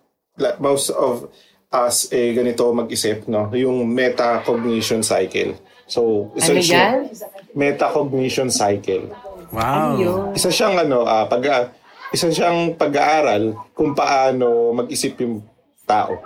most 0.60 0.92
of 0.92 1.32
us 1.72 2.12
eh 2.12 2.36
ganito 2.36 2.68
mag-isip, 2.70 3.24
no? 3.26 3.48
Yung 3.56 3.88
metacognition 3.88 5.00
cycle. 5.00 5.56
So, 5.88 6.32
Ano 6.36 6.44
search 6.44 6.68
yan? 6.68 7.08
mo, 7.08 7.16
metacognition 7.56 8.52
cycle. 8.52 9.08
Wow. 9.48 9.64
Ano 9.64 9.96
yun? 9.96 10.20
Isa 10.32 10.48
siyang 10.48 10.76
ano, 10.76 11.04
ah, 11.04 11.24
pag 11.24 11.72
isa 12.08 12.28
siyang 12.28 12.72
pag-aaral 12.74 13.52
kung 13.72 13.92
paano 13.92 14.72
mag-isip 14.72 15.20
yung 15.20 15.44
tao. 15.84 16.16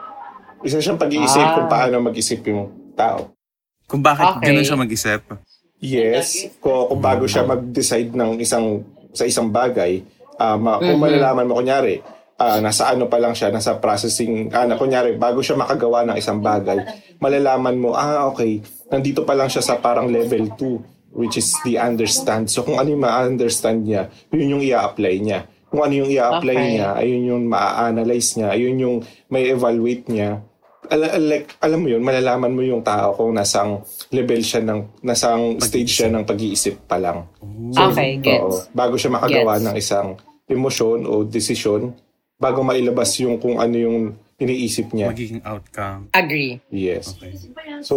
Isa 0.62 0.78
siyang 0.78 0.98
pag-iisip 0.98 1.42
Ah. 1.42 1.54
kung 1.58 1.66
paano 1.66 1.98
mag-isip 2.00 2.38
yung 2.46 2.70
tao. 2.94 3.34
Kung 3.86 3.98
bakit 4.00 4.38
Okay. 4.38 4.50
ganun 4.50 4.62
siya 4.62 4.78
mag-isip. 4.78 5.20
Yes, 5.82 6.46
kung, 6.62 6.86
kung 6.86 7.02
bago 7.02 7.26
siya 7.26 7.42
mag-decide 7.42 8.14
ng 8.14 8.38
isang 8.38 8.86
sa 9.10 9.26
isang 9.26 9.50
bagay, 9.50 10.02
Ah, 10.40 10.56
ma- 10.56 10.80
Kung 10.80 10.98
malalaman 10.98 11.46
mo, 11.46 11.54
kunyari, 11.54 12.02
ah, 12.34 12.58
nasa 12.58 12.90
ano 12.90 13.06
pa 13.06 13.20
lang 13.20 13.30
siya, 13.30 13.52
nasa 13.52 13.76
processing, 13.76 14.50
ah, 14.50 14.66
na, 14.66 14.74
kunyari, 14.74 15.14
bago 15.14 15.38
siya 15.38 15.54
makagawa 15.54 16.02
ng 16.02 16.16
isang 16.16 16.42
bagay, 16.42 16.82
malalaman 17.20 17.78
mo, 17.78 17.94
ah, 17.94 18.26
okay, 18.26 18.58
nandito 18.90 19.22
pa 19.22 19.36
lang 19.36 19.46
siya 19.46 19.62
sa 19.62 19.78
parang 19.78 20.10
level 20.10 20.50
2, 20.56 20.91
which 21.12 21.36
is 21.36 21.52
the 21.62 21.76
understand. 21.76 22.48
So, 22.48 22.64
kung 22.64 22.80
ano 22.80 22.88
yung 22.88 23.04
ma-understand 23.04 23.84
niya, 23.84 24.08
yun 24.32 24.58
yung 24.58 24.62
i-apply 24.64 25.14
niya. 25.20 25.40
Kung 25.68 25.84
ano 25.84 25.94
yung 25.94 26.10
i-apply 26.10 26.56
Okay. 26.56 26.70
niya, 26.74 26.88
ayun 26.96 27.22
yung 27.26 27.42
ma-analyze 27.48 28.36
niya, 28.36 28.48
ayun 28.50 28.76
yung 28.76 28.96
may 29.28 29.48
evaluate 29.48 30.08
niya. 30.08 30.40
Al- 30.88 31.08
al- 31.08 31.28
like, 31.30 31.56
alam 31.60 31.80
mo 31.80 31.88
yun, 31.88 32.02
malalaman 32.02 32.52
mo 32.52 32.60
yung 32.60 32.82
tao 32.82 33.14
kung 33.14 33.32
nasang 33.32 33.80
level 34.10 34.42
siya 34.42 34.60
ng, 34.60 35.00
nasang 35.00 35.56
stage 35.58 35.88
siya 35.88 36.08
ng 36.10 36.24
pag-iisip 36.24 36.84
pa 36.84 37.00
lang. 37.00 37.24
okay, 37.72 38.18
Oo, 38.18 38.52
gets. 38.52 38.68
bago 38.72 38.96
siya 38.96 39.12
makagawa 39.12 39.56
Gets. 39.56 39.64
ng 39.64 39.76
isang 39.76 40.08
emosyon 40.44 41.06
o 41.06 41.24
desisyon, 41.24 41.96
bago 42.36 42.60
mailabas 42.60 43.14
yung 43.22 43.38
kung 43.38 43.56
ano 43.56 43.76
yung 43.78 43.98
iniisip 44.42 44.92
niya. 44.92 45.08
Magiging 45.08 45.42
outcome. 45.46 46.12
Agree. 46.12 46.60
Yes. 46.68 47.16
Okay. 47.16 47.32
So, 47.80 47.96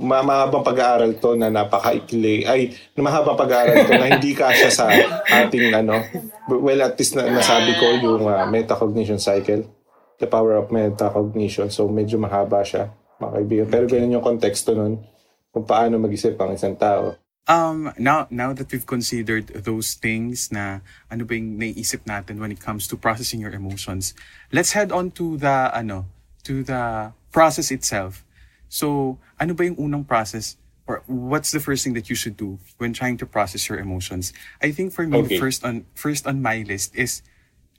ma- 0.00 0.24
mahabang 0.24 0.64
pag-aaral 0.64 1.18
to 1.18 1.36
na 1.36 1.52
napakaikli. 1.52 2.48
Ay, 2.48 2.72
na 2.96 3.04
mahabang 3.04 3.36
pag-aaral 3.36 3.84
to 3.84 3.92
na 3.94 4.08
hindi 4.16 4.32
kasya 4.32 4.70
sa 4.72 4.88
ating 5.28 5.74
ano. 5.74 6.00
Well, 6.48 6.80
at 6.80 6.96
least 6.96 7.14
na, 7.14 7.28
nasabi 7.28 7.76
ko 7.76 7.86
yung 8.00 8.24
uh, 8.24 8.48
metacognition 8.48 9.20
cycle. 9.20 9.68
The 10.16 10.28
power 10.28 10.56
of 10.56 10.72
metacognition. 10.72 11.68
So, 11.68 11.86
medyo 11.92 12.16
mahaba 12.16 12.64
siya, 12.64 12.88
mga 13.20 13.32
kaibigan. 13.36 13.66
Pero 13.68 13.84
ganun 13.84 14.16
yung 14.16 14.24
konteksto 14.24 14.72
nun 14.72 15.04
kung 15.52 15.66
paano 15.68 16.00
mag-isip 16.00 16.38
ang 16.40 16.56
isang 16.56 16.78
tao. 16.80 17.19
Um, 17.48 17.92
now, 17.98 18.28
now 18.30 18.52
that 18.52 18.70
we've 18.70 18.86
considered 18.86 19.48
those 19.48 19.94
things 19.94 20.52
na 20.52 20.80
ano 21.10 21.24
ba 21.24 21.34
yung 21.34 21.58
naiisip 21.58 22.04
natin 22.06 22.38
when 22.38 22.52
it 22.52 22.60
comes 22.60 22.86
to 22.86 22.96
processing 22.96 23.40
your 23.40 23.50
emotions, 23.50 24.14
let's 24.52 24.72
head 24.72 24.92
on 24.92 25.10
to 25.18 25.36
the, 25.36 25.70
ano, 25.74 26.06
to 26.44 26.62
the 26.62 27.12
process 27.32 27.70
itself. 27.70 28.24
So, 28.68 29.18
ano 29.40 29.54
ba 29.54 29.64
yung 29.66 29.76
unang 29.76 30.06
process 30.06 30.56
or 30.86 31.02
what's 31.06 31.50
the 31.50 31.58
first 31.58 31.82
thing 31.82 31.94
that 31.94 32.10
you 32.10 32.14
should 32.14 32.36
do 32.36 32.58
when 32.78 32.92
trying 32.92 33.16
to 33.18 33.26
process 33.26 33.68
your 33.68 33.78
emotions? 33.78 34.32
I 34.62 34.70
think 34.70 34.92
for 34.92 35.06
me, 35.06 35.18
Okay. 35.26 35.38
first 35.38 35.64
on, 35.64 35.86
first 35.94 36.26
on 36.26 36.42
my 36.42 36.62
list 36.62 36.94
is 36.94 37.22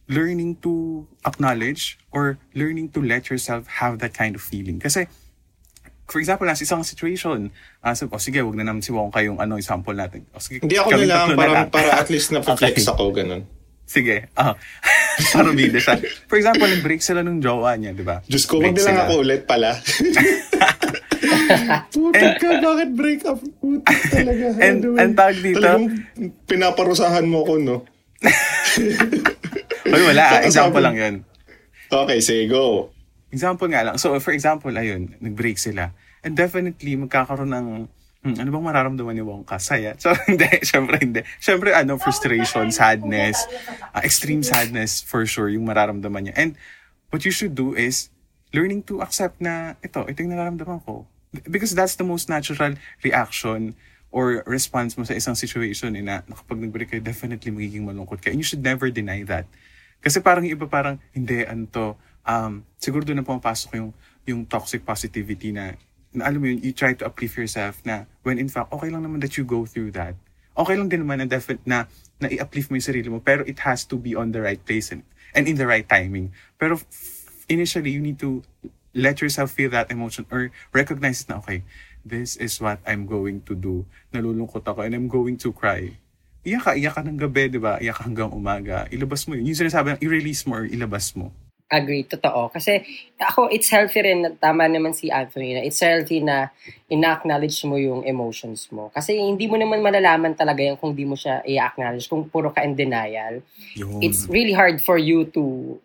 learning 0.09 0.59
to 0.67 1.07
acknowledge 1.23 1.95
or 2.11 2.39
learning 2.55 2.89
to 2.91 2.99
let 3.01 3.29
yourself 3.29 3.67
have 3.79 3.99
that 3.99 4.13
kind 4.13 4.35
of 4.35 4.41
feeling. 4.41 4.79
Kasi, 4.79 5.07
for 6.11 6.19
example, 6.19 6.43
nasa 6.43 6.61
isang 6.61 6.83
situation, 6.83 7.47
uh, 7.79 7.95
so, 7.95 8.05
oh, 8.05 8.19
sige, 8.19 8.43
wag 8.43 8.53
na 8.53 8.67
naman 8.67 8.83
si 8.83 8.91
Wongka 8.91 9.23
yung 9.23 9.39
ano, 9.39 9.55
example 9.55 9.95
natin. 9.95 10.27
O, 10.29 10.43
sige, 10.43 10.59
Hindi 10.59 10.75
ako 10.75 10.91
na 10.91 11.07
lang, 11.07 11.27
na 11.31 11.47
lang. 11.47 11.67
para 11.71 11.95
at 11.95 12.11
least 12.11 12.29
na-flex 12.35 12.59
Okay. 12.59 12.83
ako, 12.83 13.15
ganun. 13.15 13.47
Sige, 13.87 14.27
ah. 14.35 14.55
parang 15.35 15.51
bida 15.51 15.75
siya. 15.75 15.99
For 16.25 16.35
example, 16.35 16.63
nag-break 16.65 16.99
sila 16.99 17.23
nung 17.23 17.39
jowa 17.39 17.75
niya, 17.75 17.91
di 17.91 18.03
ba? 18.03 18.19
Diyos 18.23 18.43
ko, 18.43 18.59
wag 18.59 18.71
na 18.71 18.83
lang 18.83 18.99
ako 19.01 19.13
ulit 19.19 19.43
pala. 19.43 19.75
Puta 21.91 22.27
ka, 22.35 22.49
bakit 22.59 22.89
break 22.91 23.21
up? 23.23 23.39
Puta 23.57 23.91
talaga. 24.09 24.45
And- 24.59 24.83
and 24.95 25.11
tawag 25.13 25.37
dito- 25.39 25.59
Talagang 25.59 25.85
pinaparusahan 26.45 27.23
mo 27.23 27.43
ko, 27.43 27.55
no? 27.55 27.83
Oy, 29.85 30.01
wala. 30.05 30.23
ah. 30.39 30.41
Example 30.43 30.79
lang 30.79 30.95
yun. 30.95 31.15
Okay, 31.87 32.19
sige, 32.19 32.47
go. 32.47 32.91
Example 33.27 33.67
nga 33.67 33.83
lang. 33.83 33.95
So, 33.95 34.15
for 34.19 34.31
example, 34.31 34.71
ayun, 34.71 35.15
nag-break 35.19 35.55
sila. 35.55 35.91
And 36.21 36.37
definitely, 36.37 36.93
magkakaroon 36.97 37.49
ng, 37.49 37.67
hmm, 38.21 38.35
ano 38.37 38.49
bang 38.53 38.65
mararamdaman 38.65 39.13
ni 39.17 39.25
Wongka? 39.25 39.57
Saya? 39.57 39.97
So, 40.01 40.13
hindi. 40.29 40.45
Syempre, 40.61 41.01
hindi. 41.01 41.21
Syempre, 41.41 41.73
ano, 41.73 41.97
frustration, 41.97 42.69
sadness, 42.69 43.41
uh, 43.93 44.01
extreme 44.05 44.45
sadness, 44.45 45.01
for 45.01 45.25
sure, 45.25 45.49
yung 45.49 45.65
mararamdaman 45.65 46.29
niya. 46.29 46.35
And 46.37 46.51
what 47.09 47.25
you 47.25 47.33
should 47.33 47.57
do 47.57 47.73
is, 47.73 48.13
learning 48.53 48.83
to 48.85 49.01
accept 49.01 49.41
na, 49.41 49.79
ito, 49.81 50.05
ito 50.05 50.17
yung 50.21 50.37
nararamdaman 50.37 50.83
ko. 50.85 51.09
Because 51.47 51.73
that's 51.73 51.95
the 51.95 52.05
most 52.05 52.27
natural 52.27 52.75
reaction 53.01 53.73
or 54.11 54.43
response 54.43 54.99
mo 54.99 55.07
sa 55.07 55.15
isang 55.15 55.33
situation 55.39 55.95
eh, 55.95 56.03
na 56.03 56.19
kapag 56.27 56.59
nag-break 56.59 56.91
kayo, 56.91 57.01
definitely 57.01 57.49
magiging 57.49 57.87
malungkot 57.87 58.19
ka. 58.19 58.29
And 58.29 58.37
you 58.37 58.45
should 58.45 58.61
never 58.61 58.91
deny 58.91 59.23
that. 59.25 59.47
Kasi 60.03 60.19
parang 60.19 60.43
iba 60.43 60.67
parang, 60.67 60.99
hindi, 61.15 61.47
ano 61.47 61.63
to, 61.71 61.85
um, 62.27 62.67
siguro 62.75 63.07
doon 63.07 63.23
na 63.23 63.25
pumapasok 63.25 63.79
yung, 63.79 63.95
yung 64.27 64.43
toxic 64.43 64.83
positivity 64.83 65.55
na 65.55 65.79
alam 66.19 66.43
mo 66.43 66.47
yun, 66.51 66.59
you 66.59 66.75
try 66.75 66.91
to 66.91 67.07
uplift 67.07 67.39
yourself 67.39 67.79
na 67.87 68.03
when 68.27 68.35
in 68.35 68.51
fact, 68.51 68.71
okay 68.75 68.91
lang 68.91 69.07
naman 69.07 69.23
that 69.23 69.39
you 69.39 69.47
go 69.47 69.63
through 69.63 69.95
that. 69.95 70.19
Okay 70.51 70.75
lang 70.75 70.91
din 70.91 71.07
naman 71.07 71.23
na 71.23 71.27
definite 71.27 71.63
na, 71.63 71.87
na 72.19 72.27
i-uplift 72.27 72.67
mo 72.67 72.75
yung 72.75 72.87
sarili 72.87 73.07
mo, 73.07 73.23
pero 73.23 73.47
it 73.47 73.63
has 73.63 73.87
to 73.87 73.95
be 73.95 74.11
on 74.11 74.35
the 74.35 74.43
right 74.43 74.59
place 74.67 74.91
and, 74.91 75.07
and 75.31 75.47
in 75.47 75.55
the 75.55 75.63
right 75.63 75.87
timing. 75.87 76.35
Pero 76.59 76.75
f- 76.75 77.45
initially, 77.47 77.95
you 77.95 78.03
need 78.03 78.19
to 78.19 78.43
let 78.91 79.23
yourself 79.23 79.55
feel 79.55 79.71
that 79.71 79.87
emotion 79.87 80.27
or 80.27 80.51
recognize 80.75 81.23
na, 81.31 81.39
okay, 81.39 81.63
this 82.03 82.35
is 82.35 82.59
what 82.59 82.83
I'm 82.83 83.07
going 83.07 83.47
to 83.47 83.55
do. 83.55 83.87
Nalulungkot 84.11 84.67
ako 84.67 84.83
and 84.83 84.91
I'm 84.91 85.07
going 85.07 85.39
to 85.47 85.55
cry 85.55 85.95
iyak 86.41 86.61
ka, 86.65 86.71
iyak 86.73 86.93
ka 86.97 87.01
ng 87.05 87.19
gabi, 87.21 87.53
di 87.53 87.59
ba? 87.61 87.77
Iyak 87.77 88.01
ka 88.01 88.03
hanggang 88.09 88.33
umaga. 88.33 88.89
Ilabas 88.89 89.29
mo 89.29 89.37
yun. 89.37 89.45
Yung 89.45 89.59
sinasabi 89.61 89.93
ng 89.93 90.01
i-release 90.01 90.49
mo 90.49 90.57
or 90.57 90.65
ilabas 90.65 91.13
mo. 91.13 91.29
Agree, 91.71 92.03
totoo. 92.03 92.51
Kasi 92.51 92.83
ako, 93.15 93.47
it's 93.47 93.71
healthy 93.71 94.03
rin, 94.03 94.35
tama 94.43 94.67
naman 94.67 94.91
si 94.91 95.07
Anthony, 95.07 95.55
na 95.55 95.63
it's 95.63 95.79
healthy 95.79 96.19
na 96.19 96.51
ina-acknowledge 96.91 97.63
mo 97.63 97.79
yung 97.79 98.03
emotions 98.03 98.67
mo. 98.75 98.91
Kasi 98.91 99.15
hindi 99.15 99.47
mo 99.47 99.55
naman 99.55 99.79
malalaman 99.79 100.35
talaga 100.35 100.59
yan 100.67 100.75
kung 100.75 100.91
di 100.91 101.07
mo 101.07 101.15
siya 101.15 101.39
i-acknowledge, 101.47 102.11
kung 102.11 102.27
puro 102.27 102.51
ka 102.51 102.59
in 102.67 102.75
denial. 102.75 103.39
Yun. 103.79 104.03
It's 104.03 104.27
really 104.27 104.51
hard 104.51 104.83
for 104.83 104.99
you 104.99 105.31
to 105.31 105.79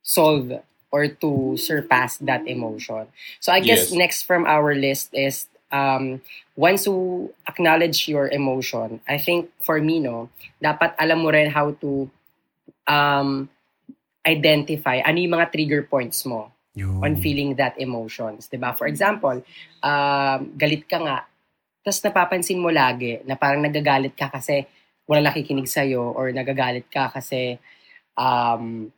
solve 0.00 0.48
or 0.88 1.08
to 1.08 1.56
surpass 1.60 2.16
that 2.24 2.48
emotion. 2.48 3.04
So 3.40 3.52
I 3.52 3.60
guess 3.60 3.92
Yes. 3.92 3.96
next 3.96 4.18
from 4.24 4.48
our 4.48 4.72
list 4.72 5.12
is 5.12 5.44
um, 5.72 6.20
once 6.56 6.88
you 6.88 7.32
acknowledge 7.48 8.08
your 8.08 8.28
emotion, 8.28 9.00
I 9.08 9.20
think 9.20 9.52
for 9.60 9.76
me, 9.80 10.00
no, 10.00 10.32
dapat 10.60 10.96
alam 10.96 11.20
mo 11.20 11.32
rin 11.32 11.52
how 11.52 11.76
to 11.84 12.08
um, 12.88 13.48
identify 14.22 15.02
ano 15.02 15.18
yung 15.18 15.34
mga 15.34 15.50
trigger 15.50 15.82
points 15.86 16.22
mo 16.24 16.54
Yun. 16.78 17.02
on 17.02 17.12
feeling 17.18 17.58
that 17.58 17.74
emotions. 17.76 18.46
'di 18.48 18.58
ba 18.58 18.72
For 18.72 18.86
example, 18.86 19.42
um, 19.82 20.38
galit 20.54 20.86
ka 20.86 21.02
nga, 21.02 21.26
tapos 21.82 22.00
napapansin 22.06 22.62
mo 22.62 22.70
lagi 22.70 23.20
na 23.26 23.34
parang 23.34 23.60
nagagalit 23.60 24.14
ka 24.14 24.30
kasi 24.30 24.64
wala 25.04 25.28
nakikinig 25.28 25.66
sa'yo 25.66 26.14
or 26.14 26.30
nagagalit 26.30 26.86
ka 26.86 27.10
kasi 27.10 27.58
um, 28.14 28.88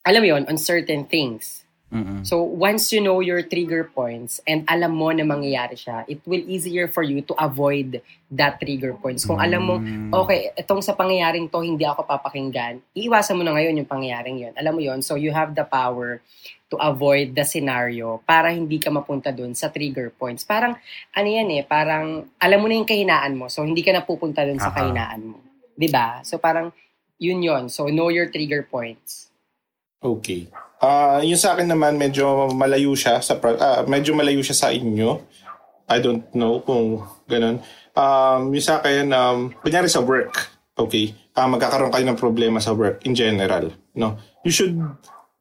alam 0.00 0.20
mo 0.24 0.28
yun, 0.32 0.42
on 0.48 0.56
certain 0.56 1.04
things. 1.04 1.59
Mm-mm. 1.90 2.22
So, 2.22 2.38
once 2.46 2.94
you 2.94 3.02
know 3.02 3.18
your 3.18 3.42
trigger 3.42 3.90
points 3.90 4.38
and 4.46 4.62
alam 4.70 4.94
mo 4.94 5.10
na 5.10 5.26
mangyayari 5.26 5.74
siya, 5.74 6.06
it 6.06 6.22
will 6.22 6.42
easier 6.46 6.86
for 6.86 7.02
you 7.02 7.18
to 7.26 7.34
avoid 7.34 7.98
that 8.30 8.62
trigger 8.62 8.94
points. 8.94 9.26
Kung 9.26 9.42
alam 9.42 9.62
mo, 9.66 9.74
Mm. 9.82 10.14
okay, 10.14 10.54
itong 10.54 10.86
sa 10.86 10.94
pangyayaring 10.94 11.50
to, 11.50 11.58
hindi 11.66 11.82
ako 11.82 12.06
papakinggan, 12.06 12.78
iiwasan 12.94 13.34
mo 13.34 13.42
na 13.42 13.58
ngayon 13.58 13.82
yung 13.82 13.90
pangyayaring 13.90 14.38
yun. 14.38 14.54
Alam 14.54 14.78
mo 14.78 14.82
yun? 14.86 15.02
So, 15.02 15.18
you 15.18 15.34
have 15.34 15.58
the 15.58 15.66
power 15.66 16.22
to 16.70 16.78
avoid 16.78 17.34
the 17.34 17.42
scenario 17.42 18.22
para 18.22 18.54
hindi 18.54 18.78
ka 18.78 18.94
mapunta 18.94 19.34
dun 19.34 19.58
sa 19.58 19.66
trigger 19.66 20.14
points. 20.14 20.46
Parang, 20.46 20.78
ano 21.10 21.26
yan 21.26 21.50
eh, 21.58 21.66
parang, 21.66 22.30
alam 22.38 22.58
mo 22.62 22.70
na 22.70 22.78
yung 22.78 22.86
kahinaan 22.86 23.34
mo, 23.34 23.50
so 23.50 23.66
hindi 23.66 23.82
ka 23.82 23.90
na 23.90 24.06
pupunta 24.06 24.46
dun 24.46 24.62
sa 24.62 24.70
Aha. 24.70 24.78
kahinaan 24.78 25.34
mo. 25.34 25.42
'Di 25.74 25.88
ba 25.90 26.22
So, 26.22 26.38
parang, 26.38 26.70
yun 27.18 27.42
yon 27.42 27.66
So, 27.66 27.90
know 27.90 28.14
your 28.14 28.30
trigger 28.30 28.62
points. 28.62 29.26
Okay. 29.98 30.46
Ah, 30.80 31.20
yung 31.20 31.36
sa 31.36 31.52
akin 31.52 31.68
naman 31.68 32.00
medyo 32.00 32.48
malayo 32.56 32.96
siya 32.96 33.20
sa 33.20 33.36
ah, 33.36 33.84
medyo 33.84 34.16
malayo 34.16 34.40
siya 34.40 34.56
sa 34.56 34.68
inyo. 34.72 35.20
I 35.84 36.00
don't 36.00 36.24
know 36.32 36.64
kung 36.64 37.04
ganun. 37.28 37.60
Um, 37.92 38.56
yung 38.56 38.64
sa 38.64 38.80
akin 38.80 39.12
um, 39.12 39.52
kunyari 39.60 39.92
sa 39.92 40.00
work, 40.00 40.32
okay? 40.80 41.12
Ah, 41.36 41.44
magkakaroon 41.52 41.92
kayo 41.92 42.06
ng 42.08 42.16
problema 42.16 42.64
sa 42.64 42.72
work 42.72 43.04
in 43.04 43.12
general, 43.12 43.76
no? 43.92 44.16
You 44.40 44.56
should 44.56 44.80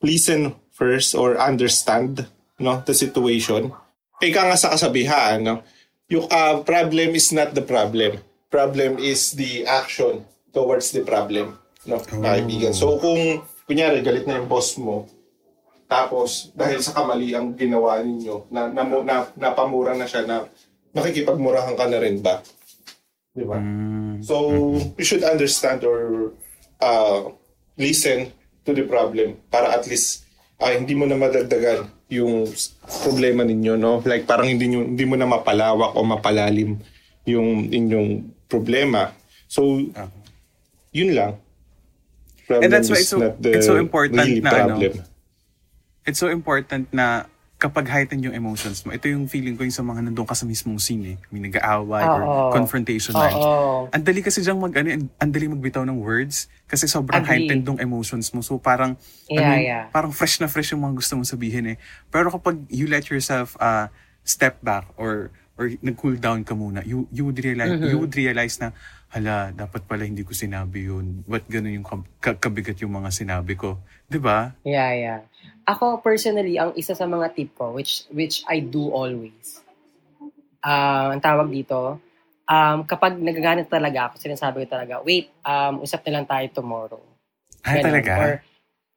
listen 0.03 0.59
first 0.75 1.15
or 1.15 1.39
understand, 1.39 2.27
no, 2.59 2.83
the 2.83 2.91
situation. 2.91 3.71
Ika 4.19 4.51
nga 4.51 4.59
sa 4.59 4.75
kasabihan, 4.75 5.39
no? 5.39 5.63
Yung 6.11 6.27
ah, 6.27 6.59
problem 6.67 7.15
is 7.15 7.31
not 7.31 7.55
the 7.55 7.63
problem. 7.63 8.19
Problem 8.51 8.99
is 8.99 9.39
the 9.39 9.63
action 9.63 10.27
towards 10.51 10.91
the 10.91 11.05
problem, 11.07 11.55
no, 11.87 12.01
kaibigan. 12.03 12.75
So 12.75 12.99
kung 12.99 13.45
kunyari 13.69 14.03
galit 14.03 14.27
na 14.27 14.41
yung 14.41 14.49
boss 14.49 14.75
mo, 14.75 15.07
tapos 15.89 16.53
dahil 16.53 16.85
sa 16.85 16.93
kamali 16.93 17.33
ang 17.33 17.57
ginawa 17.57 17.97
ninyo, 18.05 18.45
na, 18.53 18.69
na, 18.69 18.85
na 18.85 19.15
napamura 19.33 19.97
na 19.97 20.05
siya 20.05 20.21
na 20.29 20.45
nakikipagmurahan 20.93 21.73
ka 21.73 21.89
na 21.89 21.97
rin 21.97 22.21
ba? 22.21 22.45
Di 23.33 23.41
ba? 23.41 23.57
Mm. 23.57 24.21
So, 24.21 24.35
you 24.97 25.05
should 25.05 25.25
understand 25.25 25.81
or 25.81 26.29
uh, 26.77 27.33
listen 27.73 28.29
to 28.69 28.71
the 28.77 28.85
problem 28.85 29.41
para 29.49 29.73
at 29.73 29.89
least 29.89 30.29
ah, 30.61 30.75
hindi 30.75 30.93
mo 30.93 31.09
na 31.09 31.17
madagdagan 31.17 31.89
yung 32.09 32.45
problema 33.05 33.41
ninyo, 33.45 33.73
no? 33.77 34.01
Like 34.05 34.29
parang 34.29 34.49
hindi, 34.49 34.69
nyo, 34.69 34.85
hindi 34.85 35.05
mo 35.05 35.17
na 35.17 35.25
mapalawak 35.25 35.97
o 35.97 36.05
mapalalim 36.05 36.77
yung 37.25 37.69
inyong 37.69 38.29
problema. 38.49 39.13
So, 39.49 39.81
Ah. 39.97 40.09
yun 40.93 41.17
lang. 41.17 41.37
problem 42.45 42.65
And 42.65 42.71
that's 42.73 42.89
why 42.89 43.01
it's 43.01 43.13
so- 43.13 43.21
the 43.21 43.57
it's 43.57 43.69
so 43.69 43.77
important 43.77 44.17
really 44.25 44.41
na 44.41 44.49
ano, 44.53 44.77
problem. 44.77 44.93
It's 46.03 46.19
so 46.19 46.27
important 46.27 46.87
na 46.91 47.25
kapag 47.59 47.91
heighten 47.91 48.23
yung 48.23 48.31
emotions 48.31 48.87
mo, 48.87 48.95
ito 48.95 49.11
yung 49.11 49.27
feeling 49.27 49.59
ko 49.59 49.67
yung 49.67 49.75
sa 49.75 49.83
mga 49.83 50.07
nandun 50.07 50.23
ka 50.23 50.31
sa 50.31 50.47
mismong 50.47 50.79
scene 50.79 51.03
eh. 51.03 51.17
May 51.27 51.43
nag-aaway 51.43 52.03
or 52.07 52.21
Oo. 52.23 52.43
confrontational. 52.55 53.27
Oo. 53.35 53.91
Ang 53.91 53.99
dali 53.99 54.23
kasi 54.23 54.39
diyang 54.39 54.63
mag, 54.63 54.71
ano, 54.71 54.87
ang- 54.95 55.31
dali 55.35 55.51
magbitaw 55.51 55.83
ng 55.83 55.99
words 55.99 56.47
kasi 56.63 56.87
sobrang 56.87 57.19
Agree. 57.19 57.51
heightened 57.51 57.67
ng 57.67 57.83
emotions 57.83 58.31
mo. 58.31 58.39
So 58.39 58.55
parang, 58.55 58.95
Yeah, 59.27 59.43
ano, 59.43 59.53
yeah. 59.59 59.83
parang 59.91 60.15
fresh 60.15 60.39
na 60.39 60.47
fresh 60.47 60.71
yung 60.71 60.87
mga 60.87 61.03
gusto 61.03 61.19
mong 61.19 61.27
sabihin 61.27 61.75
eh. 61.75 61.77
Pero 62.07 62.31
kapag 62.31 62.63
you 62.71 62.87
let 62.87 63.11
yourself 63.11 63.59
uh, 63.59 63.91
step 64.23 64.63
back 64.63 64.87
or 64.95 65.27
or 65.59 65.67
nag-cool 65.83 66.15
down 66.15 66.47
ka 66.47 66.55
muna, 66.55 66.79
you, 66.87 67.11
you 67.11 67.27
would 67.27 67.35
realize, 67.35 67.75
Mm-hmm. 67.75 67.91
you 67.91 67.99
would 67.99 68.15
realize 68.15 68.55
na, 68.63 68.71
hala, 69.09 69.49
dapat 69.49 69.81
pala 69.89 70.05
hindi 70.05 70.21
ko 70.21 70.33
sinabi 70.33 70.85
yun. 70.85 71.25
Ba't 71.25 71.49
ganun 71.49 71.81
yung 71.81 71.87
kab- 71.87 72.09
ka- 72.21 72.37
kabigat 72.37 72.77
yung 72.85 72.93
mga 72.93 73.09
sinabi 73.09 73.57
ko? 73.57 73.81
ba? 74.21 74.53
Yeah, 74.65 74.91
yeah. 74.93 75.19
Ako 75.65 76.01
personally, 76.01 76.57
ang 76.57 76.73
isa 76.73 76.97
sa 76.97 77.05
mga 77.05 77.33
tip 77.37 77.53
ko, 77.53 77.73
which 77.73 78.09
which 78.09 78.41
I 78.49 78.61
do 78.61 78.89
always, 78.89 79.61
ah 80.65 81.13
ang 81.13 81.21
tawag 81.21 81.49
dito, 81.53 82.01
um, 82.49 82.77
kapag 82.89 83.21
nagaganit 83.21 83.69
talaga 83.69 84.09
ako, 84.09 84.17
sinasabi 84.17 84.65
ko 84.65 84.67
talaga, 84.73 84.93
wait, 85.05 85.29
um, 85.45 85.85
usap 85.85 86.01
na 86.09 86.19
lang 86.19 86.25
tayo 86.25 86.45
tomorrow. 86.49 87.01
Ah, 87.61 87.77
Ganun. 87.77 87.85
talaga? 87.85 88.11
Or, 88.17 88.31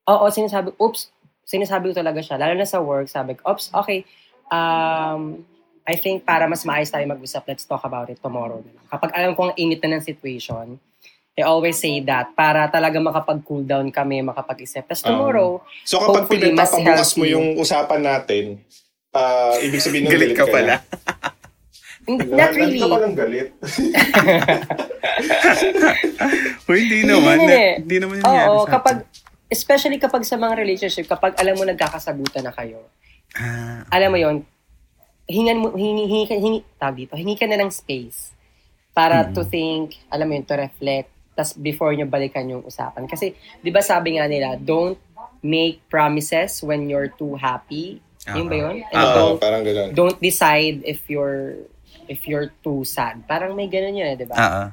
oo, 0.08 0.24
sinasabi, 0.32 0.72
oops, 0.80 1.12
sinasabi 1.44 1.92
ko 1.92 1.94
talaga 2.00 2.24
siya. 2.24 2.40
Lalo 2.40 2.56
na 2.56 2.64
sa 2.64 2.80
work, 2.80 3.12
sabi 3.12 3.36
ko, 3.36 3.52
oops, 3.52 3.68
okay, 3.76 4.08
um, 4.48 5.44
I 5.84 5.96
think 5.96 6.22
para 6.22 6.46
mas 6.46 6.62
maayos 6.62 6.88
tayo 6.88 7.02
mag-usap, 7.04 7.42
let's 7.44 7.64
talk 7.64 7.82
about 7.82 8.06
it 8.06 8.18
tomorrow. 8.18 8.58
na 8.58 8.70
lang. 8.72 8.86
Kapag 8.88 9.10
alam 9.12 9.32
ko 9.32 9.50
ang 9.50 9.54
init 9.56 9.82
na 9.82 9.98
ng 9.98 10.04
situation, 10.04 10.78
I 11.32 11.42
always 11.42 11.74
say 11.76 11.98
that 12.02 12.32
para 12.32 12.68
talaga 12.68 13.00
makapag-cool 13.00 13.64
down 13.64 13.88
kami, 13.88 14.20
makapag-isip. 14.20 14.84
Tapos 14.84 15.02
tomorrow, 15.02 15.58
So 15.82 15.98
kapag 15.98 16.28
pinagpapabukas 16.28 17.16
mo 17.16 17.24
yung 17.24 17.56
usapan 17.56 18.00
natin, 18.00 18.44
ah 19.10 19.56
ibig 19.58 19.80
sabihin 19.80 20.06
nun, 20.06 20.12
Galit 20.12 20.32
ka 20.32 20.44
pala. 20.44 20.78
hindi- 22.08 22.28
na. 22.28 22.36
not 22.36 22.52
really. 22.52 22.76
Lagi 22.76 22.84
ka 22.84 22.94
palang 22.94 23.16
galit. 23.16 23.48
O 26.62 26.72
hindi 26.72 27.02
naman. 27.02 27.36
Hindi. 27.38 27.48
na- 27.48 27.76
Hindi 27.78 27.96
naman 27.98 28.14
yung 28.18 28.24
nangyari 28.24 28.48
Oo, 28.48 28.62
sa 28.62 28.70
kapag, 28.70 28.96
especially 29.48 29.98
kapag 29.98 30.22
sa 30.22 30.36
mga 30.36 30.54
relationship, 30.56 31.06
kapag 31.06 31.34
alam 31.36 31.54
mo 31.54 31.64
nagkakasagutan 31.64 32.46
na 32.46 32.54
kayo, 32.54 32.86
Ah, 33.32 33.80
alam 33.88 34.12
mo 34.12 34.20
yon 34.20 34.44
hingan 35.26 35.56
mo, 35.58 35.66
hingi, 35.74 36.04
hingi, 36.06 36.26
hingi, 36.28 36.60
tawag 36.78 36.96
dito, 37.06 37.14
hingi 37.14 37.34
ka 37.38 37.46
na 37.46 37.58
ng 37.60 37.70
space 37.70 38.34
para 38.92 39.24
to 39.32 39.40
think, 39.46 39.96
alam 40.12 40.28
mo 40.28 40.36
yun, 40.36 40.44
to 40.44 40.52
reflect, 40.52 41.08
tas 41.32 41.56
before 41.56 41.96
nyo 41.96 42.04
balikan 42.04 42.44
yung 42.44 42.60
usapan. 42.60 43.08
Kasi, 43.08 43.32
di 43.64 43.72
ba 43.72 43.80
sabi 43.80 44.20
nga 44.20 44.28
nila, 44.28 44.60
don't 44.60 45.00
make 45.40 45.80
promises 45.88 46.60
when 46.60 46.86
you're 46.92 47.08
too 47.08 47.34
happy. 47.40 48.04
Yun 48.28 48.46
ba 48.46 48.56
yun? 48.56 48.76
And 48.92 49.00
Oo, 49.00 49.14
don't, 49.16 49.38
parang 49.40 49.62
gano'n. 49.64 49.88
don't 49.96 50.18
decide 50.20 50.84
if 50.84 51.08
you're 51.08 51.66
if 52.06 52.28
you're 52.28 52.52
too 52.60 52.84
sad. 52.84 53.24
Parang 53.24 53.56
may 53.56 53.66
ganun 53.66 53.96
yun, 53.96 54.12
eh, 54.12 54.16
di 54.18 54.26
ba? 54.28 54.36
ah, 54.36 54.52
ah. 54.66 54.68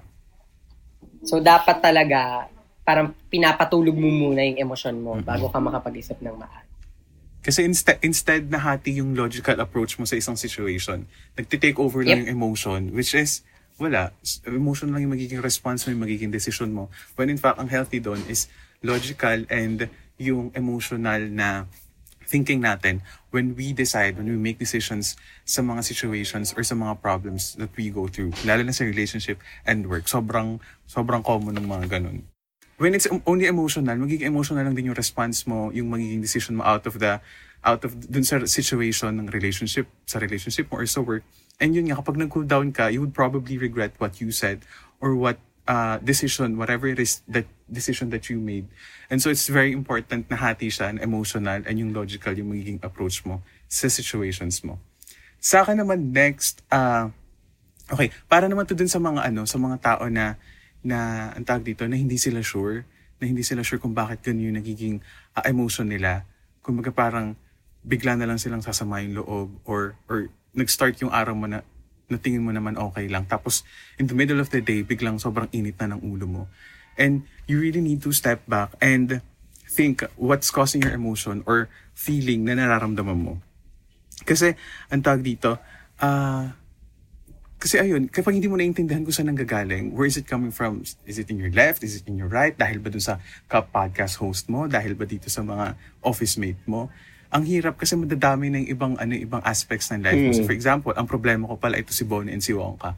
So, 1.24 1.40
dapat 1.40 1.80
talaga, 1.80 2.48
parang 2.84 3.16
pinapatulog 3.32 3.96
mo 3.96 4.08
muna 4.08 4.44
yung 4.44 4.60
emosyon 4.60 4.98
mo 5.00 5.16
bago 5.20 5.48
ka 5.52 5.60
makapag-isip 5.60 6.20
ng 6.20 6.36
maayos. 6.36 6.68
Kasi 7.40 7.64
instead, 7.64 7.98
instead 8.04 8.52
na 8.52 8.60
hati 8.60 9.00
yung 9.00 9.16
logical 9.16 9.56
approach 9.64 9.96
mo 9.96 10.04
sa 10.04 10.20
isang 10.20 10.36
situation, 10.36 11.08
nagtitake 11.40 11.80
over 11.80 12.04
lang 12.04 12.24
Yep. 12.24 12.28
yung 12.28 12.32
emotion, 12.36 12.82
which 12.92 13.16
is, 13.16 13.42
wala. 13.80 14.12
Emotion 14.44 14.92
lang 14.92 15.08
yung 15.08 15.16
magiging 15.16 15.40
response 15.40 15.88
mo, 15.88 15.96
yung 15.96 16.04
magiging 16.04 16.32
decision 16.36 16.76
mo. 16.76 16.92
When 17.16 17.32
in 17.32 17.40
fact, 17.40 17.64
ang 17.64 17.72
healthy 17.72 18.04
doon 18.04 18.20
is 18.28 18.52
logical 18.84 19.48
and 19.48 19.88
yung 20.20 20.52
emotional 20.52 21.24
na 21.32 21.64
thinking 22.28 22.60
natin 22.62 23.02
when 23.32 23.56
we 23.56 23.72
decide, 23.72 24.20
when 24.20 24.28
we 24.28 24.36
make 24.36 24.60
decisions 24.60 25.16
sa 25.48 25.64
mga 25.64 25.82
situations 25.82 26.52
or 26.54 26.62
sa 26.62 26.76
mga 26.76 27.00
problems 27.00 27.56
that 27.56 27.72
we 27.80 27.88
go 27.90 28.06
through, 28.12 28.36
lalo 28.44 28.62
na 28.68 28.76
sa 28.76 28.84
relationship 28.84 29.40
and 29.64 29.88
work. 29.88 30.06
Sobrang, 30.12 30.60
sobrang 30.86 31.24
common 31.24 31.56
ng 31.56 31.66
mga 31.66 31.88
ganun 31.98 32.28
when 32.80 32.96
it's 32.96 33.08
only 33.28 33.46
emotional, 33.46 33.96
magiging 33.96 34.32
emotional 34.32 34.64
lang 34.64 34.74
din 34.74 34.90
yung 34.90 34.98
response 34.98 35.46
mo, 35.46 35.70
yung 35.70 35.92
magiging 35.92 36.24
decision 36.24 36.58
mo 36.58 36.64
out 36.64 36.88
of 36.88 36.98
the, 36.98 37.20
out 37.62 37.84
of, 37.84 37.94
dun 38.08 38.24
sa 38.24 38.40
situation 38.48 39.20
ng 39.20 39.28
relationship, 39.30 39.86
sa 40.08 40.18
relationship 40.18 40.72
mo 40.72 40.80
or 40.80 40.88
sa 40.88 41.04
work. 41.04 41.22
And 41.60 41.76
yun 41.76 41.92
nga, 41.92 42.00
kapag 42.00 42.16
nag-cool 42.16 42.48
down 42.48 42.72
ka, 42.72 42.88
you 42.88 43.04
would 43.04 43.14
probably 43.14 43.60
regret 43.60 43.94
what 44.00 44.24
you 44.24 44.32
said 44.32 44.64
or 45.04 45.14
what 45.14 45.38
uh, 45.68 46.00
decision, 46.00 46.56
whatever 46.56 46.88
it 46.88 46.98
is, 46.98 47.20
that 47.28 47.46
decision 47.68 48.10
that 48.16 48.32
you 48.32 48.40
made. 48.40 48.66
And 49.12 49.20
so 49.20 49.30
it's 49.30 49.52
very 49.52 49.76
important 49.76 50.32
na 50.32 50.40
hati 50.40 50.72
siya, 50.72 50.96
na 50.96 51.04
emotional 51.04 51.62
and 51.68 51.76
yung 51.76 51.92
logical, 51.92 52.32
yung 52.32 52.56
magiging 52.56 52.80
approach 52.80 53.28
mo 53.28 53.44
sa 53.68 53.92
situations 53.92 54.64
mo. 54.64 54.80
Sa 55.44 55.68
akin 55.68 55.84
naman 55.84 56.16
next, 56.16 56.64
uh, 56.72 57.12
Okay, 57.90 58.14
para 58.30 58.46
naman 58.46 58.70
to 58.70 58.78
dun 58.78 58.90
sa 58.90 59.02
mga 59.02 59.34
ano, 59.34 59.50
sa 59.50 59.58
mga 59.58 59.78
tao 59.82 60.06
na 60.14 60.38
na 60.86 61.30
ang 61.36 61.44
tawag 61.44 61.64
dito 61.64 61.84
na 61.86 62.00
hindi 62.00 62.16
sila 62.16 62.40
sure, 62.40 62.84
na 63.20 63.28
hindi 63.28 63.44
sila 63.44 63.64
sure 63.64 63.80
kung 63.80 63.92
bakit 63.92 64.24
ganun 64.24 64.54
yung 64.54 64.58
nagiging 64.60 64.96
ah, 65.36 65.44
emotion 65.48 65.92
nila. 65.92 66.24
Kumbaga 66.64 66.92
parang 66.92 67.36
bigla 67.84 68.16
na 68.16 68.28
lang 68.28 68.40
silang 68.40 68.64
sasama 68.64 69.04
yung 69.04 69.24
loob 69.24 69.50
or 69.64 69.96
or 70.12 70.28
nag-start 70.56 71.00
yung 71.00 71.12
araw 71.12 71.36
mo 71.36 71.48
na 71.48 71.64
na 72.10 72.18
tingin 72.18 72.42
mo 72.42 72.50
naman 72.50 72.76
okay 72.76 73.06
lang. 73.06 73.30
Tapos 73.30 73.62
in 74.02 74.10
the 74.10 74.18
middle 74.18 74.42
of 74.42 74.50
the 74.50 74.60
day, 74.60 74.82
biglang 74.82 75.22
sobrang 75.22 75.48
init 75.54 75.78
na 75.78 75.94
ng 75.96 76.02
ulo 76.02 76.26
mo. 76.26 76.44
And 77.00 77.24
you 77.48 77.62
really 77.62 77.80
need 77.80 78.04
to 78.04 78.12
step 78.12 78.44
back 78.50 78.76
and 78.84 79.24
think 79.70 80.04
what's 80.18 80.50
causing 80.50 80.84
your 80.84 80.92
emotion 80.92 81.46
or 81.46 81.70
feeling 81.94 82.44
na 82.44 82.58
nararamdaman 82.58 83.16
mo. 83.16 83.34
Kasi, 84.28 84.58
ang 84.92 85.00
tawag 85.00 85.24
dito, 85.24 85.56
ah, 86.04 86.52
kasi 87.60 87.76
ayun, 87.76 88.08
kapag 88.08 88.40
hindi 88.40 88.48
mo 88.48 88.56
naintindihan 88.56 89.04
kung 89.04 89.12
saan 89.12 89.28
nanggagaling, 89.28 89.92
where 89.92 90.08
is 90.08 90.16
it 90.16 90.24
coming 90.24 90.48
from? 90.48 90.80
Is 91.04 91.20
it 91.20 91.28
in 91.28 91.44
your 91.44 91.52
left? 91.52 91.84
Is 91.84 92.00
it 92.00 92.08
in 92.08 92.16
your 92.16 92.32
right? 92.32 92.56
Dahil 92.56 92.80
ba 92.80 92.88
dun 92.88 93.04
sa 93.04 93.20
ka-podcast 93.52 94.16
host 94.24 94.48
mo? 94.48 94.64
Dahil 94.72 94.96
ba 94.96 95.04
dito 95.04 95.28
sa 95.28 95.44
mga 95.44 95.76
office 96.00 96.40
mate 96.40 96.64
mo? 96.64 96.88
Ang 97.30 97.44
hirap 97.44 97.76
kasi 97.76 98.00
madadami 98.00 98.48
ng 98.48 98.66
ibang 98.72 98.96
ano 98.96 99.12
ibang 99.12 99.44
aspects 99.44 99.92
ng 99.92 100.02
life 100.02 100.18
mo. 100.18 100.32
So 100.32 100.48
for 100.48 100.56
example, 100.56 100.96
ang 100.96 101.06
problema 101.06 101.52
ko 101.52 101.60
pala 101.60 101.76
ito 101.78 101.92
si 101.92 102.08
Bonnie 102.08 102.32
and 102.32 102.42
si 102.42 102.56
Wongka. 102.56 102.96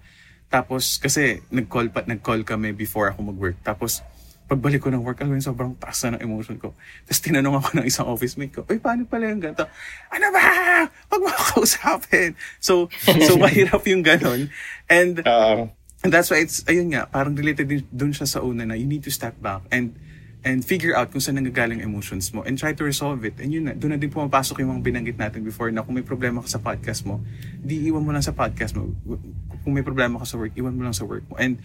Tapos 0.48 1.02
kasi 1.02 1.42
nag-call 1.50 1.90
pa 1.90 2.06
nag-call 2.06 2.46
kami 2.46 2.72
before 2.78 3.10
ako 3.10 3.34
mag-work. 3.34 3.58
Tapos 3.66 4.06
pagbalik 4.52 4.84
ko 4.84 4.92
ng 4.92 5.00
work, 5.00 5.24
alam 5.24 5.32
mo 5.32 5.40
yun, 5.40 5.48
sobrang 5.48 5.72
taas 5.80 6.04
na 6.04 6.20
ng 6.20 6.28
emotion 6.28 6.60
ko. 6.60 6.76
Tapos 7.08 7.24
tinanong 7.24 7.56
ako 7.64 7.80
ng 7.80 7.86
isang 7.88 8.12
office 8.12 8.36
mate 8.36 8.52
ko, 8.52 8.68
Uy, 8.68 8.84
paano 8.84 9.08
pala 9.08 9.32
yung 9.32 9.40
ganito? 9.40 9.64
Ano 10.12 10.28
ba? 10.36 10.44
Huwag 11.08 11.22
mo 11.24 11.32
kausapin. 11.32 12.36
So, 12.60 12.92
so 13.00 13.40
mahirap 13.44 13.88
yung 13.88 14.04
ganon. 14.04 14.52
And, 14.92 15.24
Ah, 15.24 15.72
and 16.04 16.12
that's 16.12 16.28
why 16.28 16.44
it's, 16.44 16.68
ayun 16.68 16.92
nga, 16.92 17.08
parang 17.08 17.32
related 17.32 17.72
din 17.72 17.88
dun 17.96 18.12
siya 18.12 18.28
sa 18.28 18.44
una 18.44 18.68
na 18.68 18.76
you 18.76 18.84
need 18.84 19.08
to 19.08 19.14
step 19.14 19.40
back 19.40 19.64
and 19.72 19.96
and 20.42 20.66
figure 20.66 20.98
out 20.98 21.14
kung 21.14 21.22
saan 21.22 21.38
nanggagaling 21.38 21.86
emotions 21.86 22.34
mo 22.34 22.42
and 22.42 22.58
try 22.58 22.74
to 22.74 22.82
resolve 22.82 23.22
it. 23.22 23.38
And 23.38 23.54
yun 23.54 23.70
na, 23.70 23.78
doon 23.78 23.94
na 23.94 24.00
din 24.02 24.10
pumapasok 24.10 24.66
yung 24.66 24.74
mga 24.74 24.82
binanggit 24.82 25.18
natin 25.22 25.46
before 25.46 25.70
na 25.70 25.86
kung 25.86 25.94
may 25.94 26.06
problema 26.06 26.42
ka 26.42 26.50
sa 26.50 26.58
podcast 26.58 27.06
mo, 27.06 27.22
di 27.62 27.86
iwan 27.86 28.02
mo 28.02 28.10
lang 28.10 28.26
sa 28.26 28.34
podcast 28.34 28.74
mo. 28.74 28.90
Kung 29.62 29.78
may 29.78 29.86
problema 29.86 30.18
ka 30.18 30.26
sa 30.26 30.42
work, 30.42 30.58
iwan 30.58 30.74
mo 30.74 30.82
lang 30.82 30.98
sa 30.98 31.06
work 31.06 31.22
mo. 31.30 31.38
And 31.38 31.62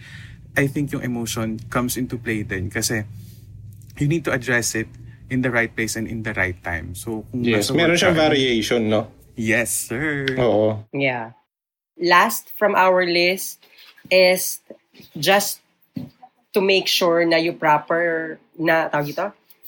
I 0.57 0.65
think 0.65 0.89
yung 0.91 1.05
emotion 1.05 1.61
comes 1.69 1.95
into 2.01 2.17
play 2.17 2.41
din 2.41 2.73
kasi 2.73 3.05
you 4.01 4.09
need 4.09 4.25
to 4.25 4.33
address 4.33 4.73
it 4.73 4.89
in 5.29 5.45
the 5.45 5.53
right 5.53 5.69
place 5.69 5.95
and 5.95 6.09
in 6.09 6.25
the 6.25 6.33
right 6.33 6.57
time. 6.65 6.97
So, 6.97 7.29
kung 7.29 7.45
yes, 7.45 7.69
meron 7.69 7.93
siyang 7.93 8.17
variation, 8.17 8.89
no? 8.89 9.13
Yes, 9.37 9.69
sir. 9.69 10.25
Oo. 10.33 10.81
Yeah. 10.89 11.37
Last 12.01 12.49
from 12.57 12.73
our 12.73 13.05
list 13.05 13.61
is 14.09 14.65
just 15.13 15.61
to 16.57 16.59
make 16.61 16.89
sure 16.89 17.21
na 17.21 17.37
you 17.37 17.53
proper 17.53 18.41
na 18.57 18.89
tawag 18.89 19.13
ito, 19.13 19.27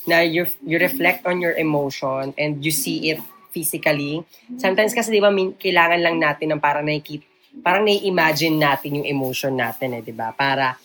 na 0.10 0.26
you 0.26 0.50
you 0.66 0.82
reflect 0.82 1.30
on 1.30 1.38
your 1.38 1.54
emotion 1.54 2.34
and 2.34 2.66
you 2.66 2.74
see 2.74 3.14
it 3.14 3.22
physically. 3.54 4.26
Sometimes 4.58 4.98
kasi 4.98 5.14
'di 5.14 5.22
ba 5.22 5.30
min, 5.30 5.54
kailangan 5.54 6.02
lang 6.02 6.18
natin 6.18 6.58
ng 6.58 6.62
parang 6.62 6.86
nakikita 6.86 7.29
parang 7.62 7.86
nai-imagine 7.86 8.56
natin 8.56 9.02
yung 9.02 9.08
emotion 9.08 9.54
natin 9.58 9.98
eh, 9.98 10.02
'di 10.06 10.14
ba? 10.14 10.32
Para 10.34 10.78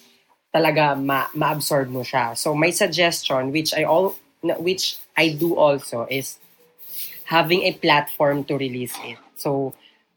talaga 0.54 0.94
ma- 0.94 1.30
ma-absorb 1.34 1.90
mo 1.90 2.06
siya. 2.06 2.38
So 2.38 2.54
my 2.54 2.70
suggestion 2.70 3.50
which 3.50 3.74
I 3.74 3.82
all 3.84 4.14
which 4.60 5.02
I 5.18 5.34
do 5.34 5.58
also 5.58 6.06
is 6.06 6.38
having 7.26 7.64
a 7.64 7.72
platform 7.74 8.44
to 8.46 8.54
release 8.54 8.94
it. 9.02 9.18
So 9.34 9.74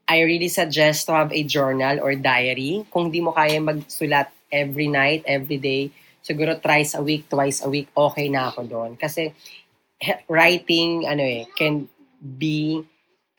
I 0.08 0.24
really 0.24 0.48
suggest 0.48 1.08
to 1.08 1.16
have 1.16 1.32
a 1.34 1.44
journal 1.44 2.00
or 2.00 2.16
diary. 2.16 2.86
Kung 2.92 3.12
di 3.12 3.20
mo 3.20 3.32
kaya 3.36 3.60
magsulat 3.60 4.32
every 4.52 4.88
night, 4.88 5.24
every 5.28 5.58
day, 5.60 5.92
siguro 6.24 6.56
thrice 6.60 6.96
a 6.96 7.04
week, 7.04 7.28
twice 7.28 7.64
a 7.64 7.70
week, 7.72 7.92
okay 7.96 8.28
na 8.32 8.52
ako 8.52 8.64
doon. 8.68 8.92
Kasi 8.96 9.36
writing, 10.32 11.08
ano 11.08 11.24
eh, 11.24 11.44
can 11.56 11.88
be 12.20 12.84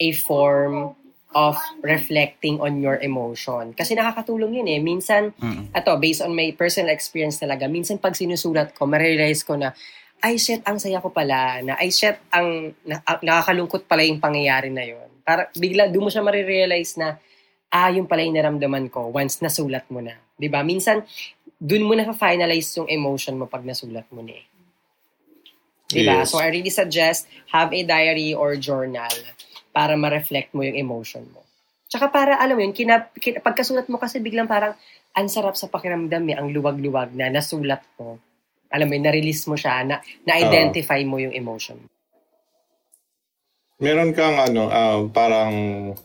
a 0.01 0.13
form 0.13 0.98
of 1.37 1.57
reflecting 1.85 2.57
on 2.61 2.81
your 2.81 2.97
emotion. 3.05 3.77
Kasi 3.77 3.93
nakakatulong 3.93 4.65
yun 4.65 4.69
eh. 4.69 4.81
Minsan, 4.81 5.37
Mm. 5.37 5.77
ato, 5.77 6.01
based 6.01 6.25
on 6.25 6.33
my 6.33 6.53
personal 6.57 6.89
experience 6.89 7.37
talaga, 7.37 7.69
minsan 7.69 8.01
pag 8.01 8.17
sinusulat 8.17 8.73
ko, 8.73 8.89
ma-realize 8.89 9.45
ko 9.45 9.57
na, 9.61 9.77
ay 10.25 10.41
shit, 10.41 10.65
ang 10.65 10.81
saya 10.81 10.99
ko 11.05 11.13
pala, 11.13 11.61
na 11.63 11.77
ay 11.77 11.93
shit, 11.93 12.17
ang 12.33 12.73
na, 12.83 13.05
ah, 13.05 13.21
nakakalungkot 13.21 13.85
pala 13.85 14.03
yung 14.03 14.19
pangyayari 14.19 14.73
na 14.73 14.83
yun. 14.83 15.05
Para 15.23 15.53
bigla, 15.53 15.93
doon 15.93 16.09
mo 16.09 16.11
siya 16.11 16.25
ma-realize 16.25 16.97
na, 16.97 17.21
ah, 17.69 17.93
yun 17.93 18.09
pala 18.09 18.25
yung 18.25 18.35
naramdaman 18.41 18.89
ko 18.89 19.13
once 19.13 19.45
nasulat 19.45 19.85
mo 19.93 20.01
na. 20.01 20.17
'Di 20.41 20.49
ba 20.49 20.65
Minsan, 20.65 21.05
doon 21.61 21.85
mo 21.85 21.93
na 21.93 22.09
finalize 22.15 22.71
yung 22.79 22.89
emotion 22.89 23.37
mo 23.37 23.45
pag 23.51 23.67
nasulat 23.67 24.07
mo 24.09 24.25
na 24.25 24.33
eh. 24.33 24.45
'Di 25.93 26.03
ba 26.07 26.25
Yes. 26.25 26.33
So 26.33 26.41
I 26.41 26.49
really 26.49 26.73
suggest 26.73 27.29
have 27.53 27.75
a 27.75 27.83
diary 27.85 28.33
or 28.33 28.57
journal 28.57 29.11
para 29.73 29.95
ma-reflect 29.95 30.53
mo 30.57 30.65
yung 30.65 30.77
emotion 30.77 31.25
mo. 31.31 31.45
Tsaka 31.89 32.13
para, 32.13 32.37
alam 32.37 32.59
mo 32.59 32.63
yun, 32.63 32.77
kina, 32.77 33.09
kina, 33.17 33.41
pagkasulat 33.41 33.89
mo 33.89 33.97
kasi 33.97 34.21
biglang 34.21 34.45
parang, 34.45 34.77
ang 35.17 35.29
sarap 35.33 35.57
sa 35.57 35.73
pakiramdam 35.73 36.21
eh, 36.29 36.37
ang 36.37 36.53
luwag-luwag 36.53 37.17
na 37.17 37.33
nasulat 37.33 37.81
mo. 37.97 38.21
Alam 38.69 38.87
mo 38.89 38.93
yun, 39.01 39.05
na-release 39.09 39.49
mo 39.49 39.57
siya, 39.57 39.83
na, 39.89 40.05
na-identify 40.29 41.01
mo 41.09 41.17
yung 41.17 41.33
emotion. 41.33 41.81
Meron 43.79 44.13
kang 44.13 44.37
ano, 44.37 44.69
um, 44.69 45.01
parang, 45.09 45.55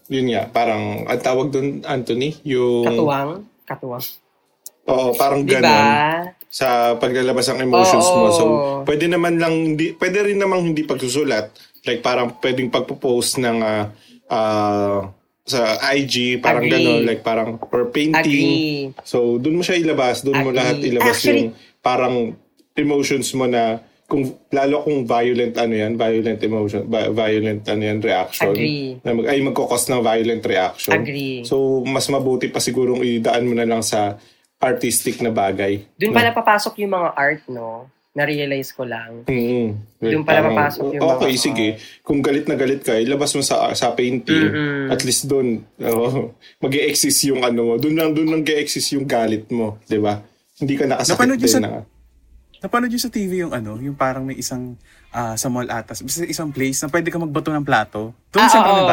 yun 0.08 0.28
nga, 0.32 0.48
parang, 0.48 1.04
ang 1.10 1.20
tawag 1.20 1.52
doon, 1.52 1.84
Anthony, 1.84 2.38
yung... 2.48 2.88
Katuwang, 2.88 3.32
katuwang. 3.68 4.06
Oo, 4.88 5.12
parang 5.16 5.44
Di 5.44 5.52
ganon. 5.58 5.68
ba? 5.68 6.32
sa 6.54 6.94
paglalabas 7.02 7.50
ng 7.50 7.66
emotions 7.66 8.06
Oo. 8.14 8.14
mo. 8.14 8.26
So, 8.30 8.44
pwede 8.86 9.10
naman 9.10 9.42
lang, 9.42 9.74
hindi, 9.74 9.98
pwede 9.98 10.22
rin 10.22 10.38
namang 10.38 10.70
hindi 10.70 10.86
pagsusulat. 10.86 11.50
Like, 11.84 12.02
parang 12.02 12.36
pwedeng 12.40 12.72
pagpo-post 12.72 13.40
ng 13.44 13.58
ah, 13.60 13.92
ah, 14.32 15.12
sa 15.44 15.76
IG, 15.92 16.40
parang 16.40 16.64
Agree. 16.64 16.74
gano'n. 16.80 17.02
Like, 17.04 17.22
parang, 17.22 17.60
or 17.60 17.92
painting. 17.92 18.16
Agree. 18.24 18.96
So, 19.04 19.36
dun 19.36 19.60
mo 19.60 19.62
siya 19.62 19.76
ilabas. 19.76 20.24
Dun 20.24 20.40
mo 20.40 20.56
lahat 20.56 20.80
ilabas 20.80 21.20
Actually- 21.20 21.52
yung 21.52 21.82
parang 21.84 22.16
emotions 22.80 23.28
mo 23.36 23.44
na 23.44 23.84
kung 24.08 24.24
lalo 24.52 24.84
kung 24.84 25.04
violent 25.04 25.56
ano 25.58 25.74
yan, 25.74 25.98
violent 25.98 26.40
emotion, 26.44 26.86
vi- 26.86 27.12
violent 27.12 27.64
ano 27.66 27.82
yan, 27.82 28.00
reaction. 28.00 28.52
Agree. 28.54 29.00
Na 29.02 29.16
mag, 29.16 29.26
ay 29.26 29.40
magkakos 29.42 29.84
ng 29.90 30.02
violent 30.04 30.44
reaction. 30.44 30.94
Agree. 30.94 31.42
So, 31.48 31.82
mas 31.84 32.06
mabuti 32.08 32.52
pa 32.52 32.60
sigurong 32.62 33.02
idaan 33.02 33.48
mo 33.48 33.56
na 33.58 33.66
lang 33.66 33.82
sa 33.82 34.20
artistic 34.62 35.20
na 35.20 35.34
bagay. 35.34 35.84
Doon 36.00 36.16
pala 36.16 36.32
papasok 36.32 36.80
yung 36.84 36.94
mga 36.96 37.10
art, 37.20 37.44
no? 37.52 37.90
Na-realize 38.14 38.70
ko 38.72 38.86
lang. 38.86 39.26
Mm. 39.26 39.74
Doon 39.98 40.22
pala 40.22 40.46
Parang, 40.46 40.54
papasok 40.54 40.86
yung 40.88 41.02
mga- 41.02 41.14
Okay, 41.18 41.34
sige. 41.34 41.68
Kung 42.00 42.22
galit 42.22 42.46
na 42.46 42.54
galit 42.54 42.86
ka, 42.86 42.94
ilabas 42.94 43.34
mo 43.34 43.42
sa 43.42 43.74
sa 43.74 43.90
painting. 43.92 44.54
Mm-mm. 44.54 44.94
At 44.94 45.02
least 45.02 45.26
doon, 45.26 45.66
oh, 45.82 46.30
mag 46.62 46.74
exist 46.78 47.26
yung 47.26 47.42
ano 47.42 47.62
mo. 47.66 47.74
Doon 47.76 47.96
lang, 47.98 48.10
doon 48.14 48.30
lang 48.30 48.42
exist 48.46 48.94
yung 48.94 49.10
galit 49.10 49.50
mo. 49.50 49.82
di 49.84 49.98
ba? 49.98 50.22
Hindi 50.56 50.78
ka 50.78 50.86
nakasakit 50.86 51.18
Napanood 51.18 51.42
din 51.42 51.50
sa- 51.50 51.60
na. 51.60 51.82
Napanood 52.62 52.92
niyo 52.94 53.02
sa 53.02 53.10
TV 53.10 53.44
yung 53.44 53.52
ano, 53.52 53.76
yung 53.76 53.98
parang 53.98 54.24
may 54.24 54.38
isang 54.38 54.78
ah, 55.10 55.34
sa 55.34 55.50
mall 55.50 55.68
atas, 55.68 56.00
basta 56.00 56.24
isang 56.24 56.50
place 56.50 56.80
na 56.80 56.90
pwede 56.90 57.10
ka 57.10 57.18
magbato 57.18 57.50
ng 57.50 57.62
plato. 57.62 58.14
Doon 58.30 58.40
Ah, 58.40 58.50
sa 58.50 58.62
oo. 58.62 58.86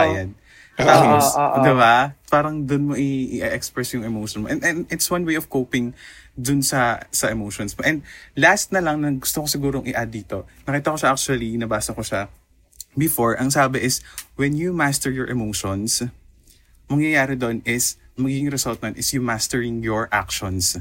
May 0.80 0.88
bayad. 0.88 0.96
Oo, 0.96 1.04
Tapos, 1.04 1.26
oo, 1.36 1.44
oo. 1.44 1.64
di 1.64 1.72
ba? 1.76 1.94
Parang 2.32 2.56
doon 2.64 2.82
mo 2.82 2.94
i-express 2.96 3.94
yung 3.94 4.04
emotion 4.08 4.42
mo. 4.42 4.46
And, 4.48 4.64
and 4.64 4.78
it's 4.88 5.06
one 5.12 5.28
way 5.28 5.36
of 5.36 5.52
coping 5.52 5.92
dun 6.34 6.64
sa 6.64 7.04
sa 7.12 7.28
emotions 7.28 7.76
mo. 7.76 7.84
And 7.84 8.00
last 8.34 8.72
na 8.72 8.80
lang 8.80 9.04
na 9.04 9.12
gusto 9.12 9.44
ko 9.44 9.46
sigurong 9.46 9.84
i-add 9.84 10.08
dito. 10.08 10.48
Nakita 10.64 10.94
ko 10.94 10.96
siya 10.96 11.10
actually, 11.12 11.54
nabasa 11.60 11.92
ko 11.92 12.00
siya 12.00 12.32
before. 12.96 13.36
Ang 13.36 13.52
sabi 13.52 13.84
is, 13.84 14.00
when 14.40 14.56
you 14.56 14.72
master 14.72 15.12
your 15.12 15.28
emotions, 15.28 16.00
mangyayari 16.88 17.36
doon 17.36 17.60
is, 17.68 18.00
magiging 18.18 18.50
result 18.50 18.82
nun 18.82 18.96
is 18.96 19.12
you 19.12 19.22
mastering 19.22 19.84
your 19.84 20.08
actions. 20.10 20.80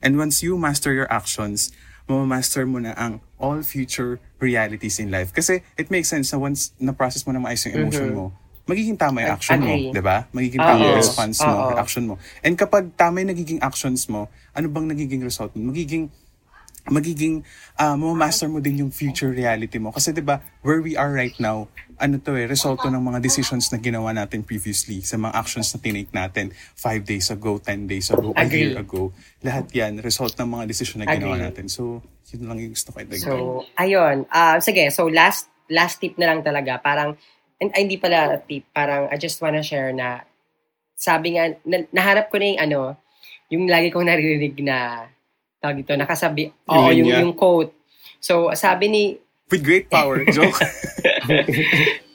And 0.00 0.16
once 0.16 0.40
you 0.40 0.56
master 0.56 0.96
your 0.96 1.10
actions, 1.12 1.70
mamamaster 2.08 2.66
mo 2.66 2.82
na 2.82 2.96
ang 2.98 3.22
all 3.38 3.62
future 3.62 4.18
realities 4.42 4.98
in 4.98 5.12
life. 5.14 5.30
Kasi 5.30 5.62
it 5.78 5.92
makes 5.92 6.10
sense 6.10 6.34
na 6.34 6.42
once 6.42 6.74
na-process 6.82 7.22
mo 7.22 7.30
na 7.30 7.38
maayos 7.38 7.62
yung 7.70 7.86
emotion 7.86 8.10
mo, 8.10 8.26
magiging 8.70 8.94
tama 8.94 9.26
yung 9.26 9.34
action 9.34 9.58
mo, 9.58 9.74
di 9.90 10.02
ba? 10.02 10.30
Magiging 10.30 10.62
tama 10.62 10.82
yung 10.86 10.98
response 11.02 11.38
mo, 11.42 11.54
Oo. 11.58 11.70
reaction 11.74 12.04
mo. 12.06 12.14
And 12.46 12.54
kapag 12.54 12.94
tama 12.94 13.18
yung 13.20 13.34
nagiging 13.34 13.58
actions 13.58 14.06
mo, 14.06 14.30
ano 14.54 14.66
bang 14.70 14.86
nagiging 14.86 15.26
result 15.26 15.50
mo? 15.58 15.74
Magiging 15.74 16.06
magiging 16.88 17.44
uh, 17.76 17.92
master 17.98 18.48
mo 18.48 18.56
din 18.62 18.80
yung 18.86 18.92
future 18.94 19.28
reality 19.28 19.76
mo. 19.76 19.92
Kasi 19.92 20.16
'di 20.16 20.24
ba, 20.24 20.40
where 20.64 20.80
we 20.80 20.96
are 20.96 21.12
right 21.12 21.36
now, 21.36 21.68
ano 22.00 22.16
to 22.16 22.32
eh, 22.32 22.48
resulto 22.48 22.88
ng 22.88 23.00
mga 23.00 23.20
decisions 23.20 23.68
na 23.68 23.76
ginawa 23.76 24.16
natin 24.16 24.40
previously, 24.40 25.04
sa 25.04 25.20
mga 25.20 25.36
actions 25.36 25.68
na 25.76 25.78
tinake 25.78 26.12
natin 26.16 26.56
five 26.72 27.04
days 27.04 27.28
ago, 27.28 27.60
10 27.60 27.84
days 27.84 28.08
ago, 28.08 28.32
a 28.32 28.40
Agree. 28.40 28.72
year 28.72 28.80
ago. 28.80 29.12
Lahat 29.44 29.68
yan, 29.76 30.00
result 30.00 30.32
ng 30.40 30.48
mga 30.48 30.64
decision 30.64 31.04
na 31.04 31.08
ginawa 31.12 31.36
Agree. 31.36 31.44
natin. 31.52 31.66
So, 31.68 32.00
yun 32.32 32.48
lang 32.48 32.58
yung 32.64 32.72
gusto 32.72 32.88
ko 32.96 33.04
idagdag. 33.04 33.28
So, 33.28 33.68
ayun. 33.76 34.24
Ah, 34.32 34.56
sige, 34.64 34.88
so 34.88 35.12
last 35.12 35.52
last 35.68 36.00
tip 36.00 36.16
na 36.16 36.32
lang 36.32 36.40
talaga. 36.40 36.80
Parang, 36.80 37.14
and, 37.60 37.70
ay, 37.72 37.84
hindi 37.84 37.96
pala 37.96 38.40
tip. 38.40 38.64
Parang, 38.72 39.06
I 39.08 39.16
just 39.16 39.38
wanna 39.38 39.60
share 39.60 39.92
na, 39.92 40.24
sabi 40.96 41.36
nga, 41.36 41.52
na, 41.62 41.84
nahanap 41.92 42.28
ko 42.28 42.36
na 42.36 42.46
yung 42.48 42.60
ano, 42.60 42.80
yung 43.48 43.64
lagi 43.66 43.88
kong 43.88 44.08
naririnig 44.08 44.56
na, 44.60 45.08
tawag 45.60 45.84
ito, 45.84 45.92
nakasabi, 45.92 46.48
oo, 46.66 46.88
Yung 46.88 46.96
yung, 46.96 47.08
linya. 47.08 47.20
yung 47.20 47.34
quote. 47.34 47.72
So, 48.18 48.48
sabi 48.52 48.88
ni, 48.88 49.02
With 49.50 49.66
great 49.66 49.90
power, 49.90 50.22
joke. 50.30 50.54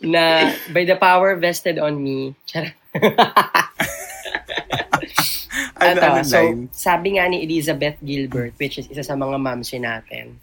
na, 0.02 0.50
by 0.72 0.84
the 0.84 0.96
power 0.96 1.36
vested 1.36 1.78
on 1.78 2.00
me, 2.00 2.32
ano, 5.76 6.00
Ito, 6.00 6.08
ano 6.08 6.22
so, 6.24 6.40
line? 6.40 6.70
sabi 6.72 7.18
nga 7.18 7.28
ni 7.28 7.44
Elizabeth 7.44 8.00
Gilbert, 8.02 8.56
which 8.56 8.80
is 8.80 8.88
isa 8.88 9.04
sa 9.04 9.16
mga 9.16 9.36
mamsi 9.36 9.78
natin. 9.78 10.40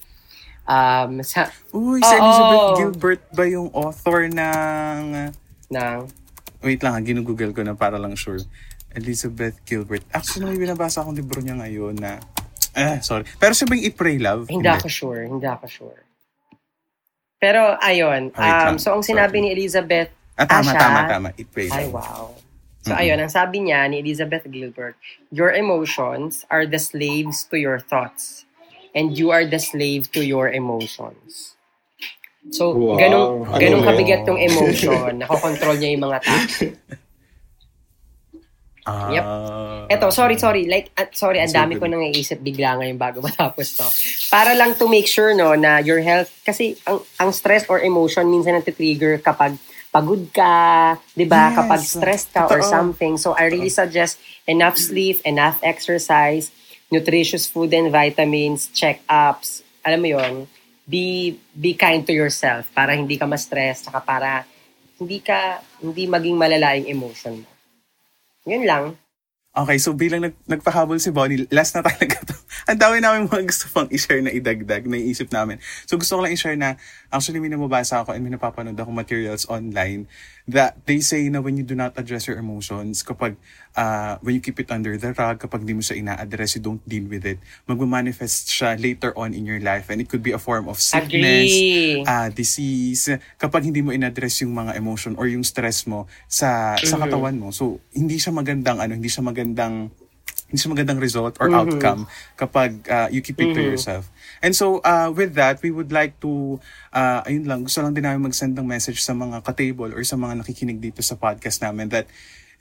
Um, 0.62 1.18
sa, 1.22 1.50
Uy, 1.74 1.98
si 1.98 2.14
Oo. 2.14 2.20
Elizabeth 2.22 2.66
Gilbert 2.78 3.22
ba 3.34 3.44
yung 3.44 3.68
author 3.74 4.30
ng... 4.30 5.00
ng, 5.68 5.96
Wait 6.62 6.78
lang, 6.78 6.94
ha, 6.94 7.00
ginugoogle 7.02 7.50
ko 7.50 7.66
na 7.66 7.74
para 7.74 7.98
lang 7.98 8.14
sure. 8.14 8.38
Elizabeth 8.94 9.58
Gilbert. 9.66 10.06
Actually, 10.14 10.54
may 10.54 10.60
binabasa 10.60 11.02
akong 11.02 11.16
libro 11.16 11.42
niya 11.42 11.58
ngayon 11.58 11.98
na... 11.98 12.22
Eh, 12.72 13.02
sorry. 13.02 13.26
Pero 13.36 13.52
siya 13.52 13.66
ba 13.66 13.74
yung 13.74 13.84
Eat, 13.84 13.96
Pray, 13.98 14.16
Love? 14.16 14.46
Hindi 14.48 14.70
ako 14.70 14.86
sure, 14.88 15.26
hindi 15.26 15.44
ako 15.44 15.66
sure. 15.66 16.00
Pero 17.36 17.74
ayun, 17.82 18.30
um, 18.30 18.38
lang. 18.38 18.78
so 18.78 18.94
ang 18.94 19.02
sinabi 19.02 19.42
Sorry. 19.42 19.44
ni 19.44 19.48
Elizabeth, 19.58 20.10
Ah, 20.32 20.46
tama, 20.48 20.62
Ah, 20.62 20.72
siya? 20.72 20.80
tama, 20.80 21.00
tama. 21.10 21.28
Eat, 21.36 21.48
Pray, 21.50 21.68
ay 21.68 21.90
Love. 21.90 21.98
wow. 21.98 22.24
So 22.82 22.94
ayun, 22.94 23.18
ang 23.18 23.30
sabi 23.30 23.62
niya 23.62 23.86
ni 23.86 23.98
Elizabeth 23.98 24.42
Gilbert, 24.46 24.94
your 25.30 25.50
emotions 25.50 26.46
are 26.50 26.66
the 26.66 26.78
slaves 26.82 27.46
to 27.46 27.58
your 27.58 27.78
thoughts 27.78 28.46
and 28.94 29.16
you 29.16 29.30
are 29.30 29.44
the 29.44 29.58
slave 29.58 30.12
to 30.12 30.20
your 30.24 30.48
emotions. 30.48 31.56
So, 32.50 32.74
Wow. 32.74 32.98
ganong, 32.98 33.32
Ano 33.48 33.60
ganong 33.60 33.82
yun? 33.82 33.88
kabigat 33.88 34.22
yung 34.26 34.40
emotion, 34.40 35.22
nakokontrol 35.22 35.78
niya 35.78 35.94
yung 35.94 36.04
mga 36.04 36.18
tao. 36.26 36.40
Ah, 38.82 39.08
Yep. 39.08 39.26
Eto, 39.92 40.08
sorry, 40.10 40.38
sorry. 40.38 40.64
Like, 40.66 40.90
at 40.96 41.12
sorry, 41.14 41.38
ang 41.38 41.52
dami 41.52 41.76
ko 41.76 41.84
nang 41.86 42.00
iisip 42.02 42.40
bigla 42.40 42.80
ngayon 42.80 42.96
bago 42.96 43.20
matapos 43.26 43.76
to. 43.76 43.86
Para 44.32 44.56
lang 44.56 44.74
to 44.74 44.88
make 44.88 45.06
sure, 45.06 45.36
no, 45.36 45.52
na 45.54 45.78
your 45.78 46.00
health, 46.00 46.32
kasi 46.42 46.74
ang, 46.88 47.02
ang 47.20 47.30
stress 47.30 47.68
or 47.68 47.78
emotion 47.78 48.26
minsan 48.26 48.56
nati-trigger 48.56 49.20
kapag 49.20 49.54
pagod 49.92 50.24
ka, 50.32 50.96
di 51.12 51.28
ba? 51.28 51.52
Yes. 51.52 51.56
Kapag 51.60 51.80
stressed 51.84 52.30
ka 52.32 52.48
or 52.48 52.64
Totoo. 52.64 52.72
something. 52.72 53.14
So, 53.20 53.36
I 53.36 53.52
really 53.52 53.68
suggest 53.68 54.16
enough 54.48 54.80
sleep, 54.80 55.20
enough 55.28 55.60
exercise, 55.60 56.48
nutritious 56.92 57.48
food 57.48 57.72
and 57.72 57.88
vitamins, 57.88 58.68
check-ups. 58.68 59.64
Alam 59.80 59.98
mo 60.04 60.08
yon 60.12 60.34
be, 60.84 61.40
be 61.56 61.72
kind 61.72 62.04
to 62.04 62.12
yourself 62.12 62.68
para 62.76 62.92
hindi 62.92 63.16
ka 63.16 63.24
ma-stress, 63.24 63.88
saka 63.88 64.04
para 64.04 64.44
hindi 65.00 65.24
ka, 65.24 65.64
hindi 65.80 66.04
maging 66.04 66.36
malala 66.36 66.76
yung 66.76 67.00
emotion 67.00 67.40
mo. 67.40 67.48
Yun 68.44 68.68
lang. 68.68 68.84
Okay, 69.52 69.76
so 69.76 69.92
bilang 69.92 70.24
nag, 70.24 70.32
nagpahabol 70.48 70.96
si 70.96 71.12
Bonnie, 71.12 71.44
last 71.52 71.76
na 71.76 71.84
talaga 71.84 72.24
to. 72.24 72.32
Ang 72.72 72.80
dami 72.80 73.04
namin 73.04 73.28
mga 73.28 73.44
gusto 73.44 73.68
pang 73.68 73.84
i-share 73.92 74.24
na 74.24 74.32
idagdag, 74.32 74.88
na 74.88 74.96
iisip 74.96 75.28
namin. 75.28 75.60
So 75.84 76.00
gusto 76.00 76.16
ko 76.16 76.24
lang 76.24 76.32
i-share 76.32 76.56
na, 76.56 76.80
actually 77.12 77.36
may 77.36 77.52
namabasa 77.52 78.00
ako 78.00 78.16
and 78.16 78.24
may 78.24 78.32
napapanood 78.32 78.80
ako 78.80 78.88
materials 78.96 79.44
online 79.52 80.08
that 80.44 80.74
they 80.86 80.98
say 80.98 81.28
na 81.30 81.38
when 81.38 81.54
you 81.54 81.62
do 81.62 81.74
not 81.74 81.94
address 81.94 82.26
your 82.26 82.34
emotions, 82.34 83.02
kapag, 83.02 83.38
uh, 83.72 84.18
when 84.20 84.34
you 84.34 84.42
keep 84.42 84.58
it 84.58 84.66
under 84.70 84.98
the 84.98 85.14
rug, 85.14 85.38
kapag 85.38 85.62
di 85.62 85.70
mo 85.70 85.78
siya 85.80 85.94
ina-address, 85.96 86.58
you 86.58 86.62
don't 86.62 86.82
deal 86.82 87.06
with 87.06 87.22
it, 87.22 87.38
magmamanifest 87.70 88.50
siya 88.50 88.74
later 88.74 89.14
on 89.14 89.32
in 89.32 89.46
your 89.46 89.62
life 89.62 89.86
and 89.88 90.02
it 90.02 90.10
could 90.10 90.22
be 90.22 90.34
a 90.34 90.42
form 90.42 90.66
of 90.66 90.82
sickness, 90.82 91.46
Agree. 91.46 92.02
ah 92.04 92.26
disease, 92.26 93.06
kapag 93.38 93.70
hindi 93.70 93.80
mo 93.80 93.94
in-address 93.94 94.42
yung 94.42 94.52
mga 94.52 94.74
emotion 94.74 95.14
or 95.14 95.30
yung 95.30 95.46
stress 95.46 95.86
mo 95.86 96.10
sa 96.26 96.74
sa 96.74 96.98
Mm-hmm. 96.98 97.02
katawan 97.06 97.36
mo. 97.38 97.48
So, 97.54 97.78
hindi 97.94 98.18
siya 98.18 98.34
magandang 98.34 98.82
ano, 98.82 98.98
hindi 98.98 99.08
siya 99.08 99.22
magandang 99.22 99.94
hindi 100.52 100.58
siya 100.60 100.72
magandang 100.76 101.00
result 101.00 101.40
or 101.40 101.48
outcome 101.48 102.04
kapag 102.36 102.84
uh, 102.84 103.08
you 103.08 103.24
keep 103.24 103.40
it 103.40 103.56
to 103.56 103.62
yourself. 103.64 104.12
And 104.42 104.52
so, 104.58 104.82
uh, 104.82 105.14
with 105.14 105.38
that, 105.38 105.62
we 105.62 105.70
would 105.70 105.94
like 105.94 106.18
to, 106.18 106.58
uh, 106.90 107.22
ayun 107.22 107.46
lang, 107.46 107.62
gusto 107.62 107.78
lang 107.78 107.94
din 107.94 108.02
namin 108.02 108.26
mag-send 108.26 108.58
ng 108.58 108.66
message 108.66 108.98
sa 108.98 109.14
mga 109.14 109.38
ka-table 109.46 109.94
or 109.94 110.02
sa 110.02 110.18
mga 110.18 110.42
nakikinig 110.42 110.82
dito 110.82 110.98
sa 110.98 111.14
podcast 111.14 111.62
namin 111.62 111.86
that 111.94 112.10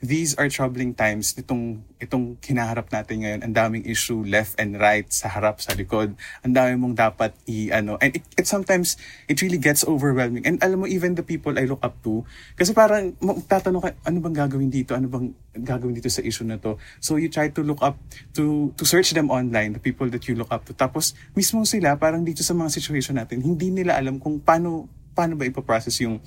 these 0.02 0.34
are 0.34 0.50
troubling 0.50 0.90
times 0.90 1.30
itong 1.38 1.78
itong 2.02 2.34
hinaharap 2.42 2.90
natin 2.90 3.22
ngayon. 3.22 3.40
Ang 3.46 3.54
daming 3.54 3.84
issue 3.86 4.26
left 4.26 4.58
and 4.58 4.74
right 4.82 5.06
sa 5.14 5.30
harap 5.30 5.62
sa 5.62 5.78
likod. 5.78 6.18
Ang 6.42 6.52
dami 6.58 6.74
mong 6.74 6.98
dapat 6.98 7.30
i 7.46 7.70
ano 7.70 8.02
and 8.02 8.18
it, 8.18 8.26
it 8.34 8.50
sometimes 8.50 8.98
it 9.30 9.38
really 9.38 9.62
gets 9.62 9.86
overwhelming. 9.86 10.42
And 10.42 10.58
alam 10.58 10.82
mo 10.82 10.90
even 10.90 11.14
the 11.14 11.22
people 11.22 11.54
I 11.54 11.70
look 11.70 11.78
up 11.86 12.02
to 12.02 12.26
kasi 12.58 12.74
parang 12.74 13.14
tatanong 13.46 13.82
ka 13.86 13.90
ano 14.02 14.18
bang 14.18 14.34
gagawin 14.34 14.74
dito? 14.74 14.98
Ano 14.98 15.06
bang 15.06 15.30
gagawin 15.54 15.94
dito 15.94 16.10
sa 16.10 16.20
issue 16.26 16.44
na 16.44 16.58
to? 16.58 16.82
So 16.98 17.14
you 17.14 17.30
try 17.30 17.54
to 17.54 17.62
look 17.62 17.78
up 17.78 17.94
to 18.34 18.74
to 18.74 18.82
search 18.82 19.14
them 19.14 19.30
online 19.30 19.78
the 19.78 19.82
people 19.82 20.10
that 20.10 20.26
you 20.26 20.34
look 20.34 20.50
up 20.50 20.66
to. 20.66 20.74
Tapos 20.74 21.14
mismo 21.38 21.62
sila 21.62 21.94
parang 21.94 22.26
dito 22.26 22.42
sa 22.42 22.58
mga 22.58 22.74
situation 22.74 23.14
natin 23.14 23.38
hindi 23.38 23.70
nila 23.70 23.94
alam 23.94 24.18
kung 24.18 24.42
paano 24.42 24.90
paano 25.12 25.36
ba 25.36 25.44
ipaprocess 25.44 26.02
yung 26.02 26.18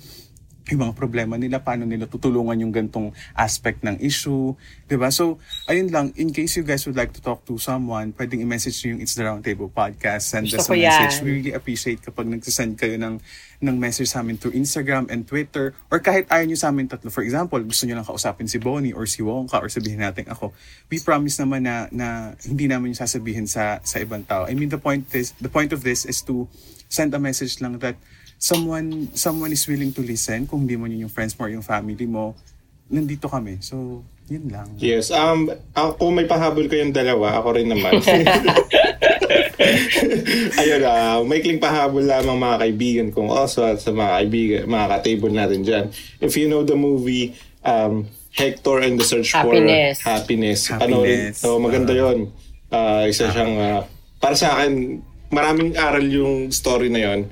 yung 0.70 0.82
mga 0.90 0.94
problema 0.98 1.38
nila, 1.38 1.62
paano 1.62 1.86
nila 1.86 2.10
tutulungan 2.10 2.58
yung 2.58 2.74
gantong 2.74 3.14
aspect 3.38 3.86
ng 3.86 4.02
issue, 4.02 4.54
ba? 4.90 5.14
So, 5.14 5.38
ayun 5.70 5.94
lang, 5.94 6.10
in 6.18 6.34
case 6.34 6.58
you 6.58 6.66
guys 6.66 6.82
would 6.90 6.98
like 6.98 7.14
to 7.14 7.22
talk 7.22 7.46
to 7.46 7.54
someone, 7.58 8.10
pwedeng 8.18 8.42
i-message 8.42 8.82
nyo 8.82 8.98
yung 8.98 9.00
It's 9.02 9.14
the 9.14 9.22
Roundtable 9.22 9.70
Podcast, 9.70 10.26
send 10.26 10.50
Gusto 10.50 10.58
us 10.58 10.70
a 10.70 10.74
message. 10.74 11.14
yan. 11.18 11.24
We 11.24 11.30
really 11.38 11.54
appreciate 11.54 12.02
kapag 12.02 12.26
nagsasend 12.26 12.74
kayo 12.74 12.98
ng 12.98 13.22
ng 13.56 13.76
message 13.80 14.12
sa 14.12 14.20
amin 14.20 14.36
through 14.36 14.52
Instagram 14.52 15.08
and 15.08 15.24
Twitter 15.24 15.72
or 15.88 15.96
kahit 15.96 16.28
ayaw 16.28 16.44
nyo 16.44 16.58
sa 16.60 16.68
amin 16.68 16.92
tatlo. 16.92 17.08
For 17.08 17.24
example, 17.24 17.56
gusto 17.64 17.88
nyo 17.88 17.96
lang 17.96 18.04
kausapin 18.04 18.44
si 18.44 18.60
Bonnie 18.60 18.92
or 18.92 19.08
si 19.08 19.24
Wongka 19.24 19.64
or 19.64 19.72
sabihin 19.72 20.04
natin 20.04 20.28
ako. 20.28 20.52
We 20.92 21.00
promise 21.00 21.40
naman 21.40 21.64
na, 21.64 21.88
na 21.88 22.36
hindi 22.44 22.68
namin 22.68 22.92
yung 22.92 23.00
sasabihin 23.00 23.48
sa 23.48 23.80
sa 23.80 23.96
ibang 23.96 24.28
tao. 24.28 24.44
I 24.44 24.52
mean, 24.52 24.68
the 24.68 24.80
point 24.80 25.08
is, 25.16 25.32
the 25.40 25.48
point 25.48 25.72
of 25.72 25.80
this 25.80 26.04
is 26.04 26.20
to 26.28 26.44
send 26.92 27.16
a 27.16 27.20
message 27.20 27.56
lang 27.64 27.80
that 27.80 27.96
someone 28.36 29.08
someone 29.16 29.52
is 29.52 29.64
willing 29.64 29.92
to 29.92 30.04
listen 30.04 30.46
kung 30.46 30.64
hindi 30.64 30.76
mo 30.76 30.86
yun 30.86 31.08
yung 31.08 31.12
friends 31.12 31.32
mo 31.36 31.48
or 31.48 31.50
yung 31.52 31.64
family 31.64 32.06
mo 32.06 32.36
nandito 32.86 33.26
kami 33.26 33.58
so 33.60 34.04
yun 34.26 34.50
lang 34.50 34.66
Yes, 34.78 35.14
um, 35.14 35.46
uh, 35.50 35.90
kung 35.94 36.18
may 36.18 36.26
pahabol 36.26 36.66
kayong 36.66 36.90
dalawa, 36.90 37.38
ako 37.38 37.62
rin 37.62 37.70
naman. 37.70 38.02
Ayun, 40.58 40.82
uh, 40.82 41.22
maikling 41.22 41.62
pahabol 41.62 42.02
lamang 42.02 42.34
mga 42.34 42.56
kaibigan 42.58 43.08
kong 43.14 43.30
also 43.30 43.62
at 43.62 43.78
sa 43.78 43.94
mga 43.94 44.10
kaibigan, 44.18 44.60
mga 44.66 44.86
ka-table 44.98 45.30
natin 45.30 45.60
dyan. 45.62 45.84
If 46.18 46.34
you 46.34 46.50
know 46.50 46.66
the 46.66 46.74
movie, 46.74 47.38
um, 47.62 48.10
Hector 48.34 48.84
and 48.84 49.00
the 49.00 49.06
Search 49.06 49.32
Happiness. 49.32 50.02
for 50.02 50.10
Happiness. 50.10 50.60
Happiness. 50.68 51.40
Ano, 51.40 51.56
so 51.56 51.56
maganda 51.62 51.94
yon. 51.96 52.34
Uh, 52.68 53.06
isa 53.08 53.32
siyang, 53.32 53.54
uh, 53.56 53.80
para 54.20 54.34
sa 54.36 54.58
akin, 54.58 55.00
maraming 55.32 55.78
aral 55.78 56.04
yung 56.04 56.52
story 56.52 56.92
na 56.92 57.00
yon. 57.00 57.30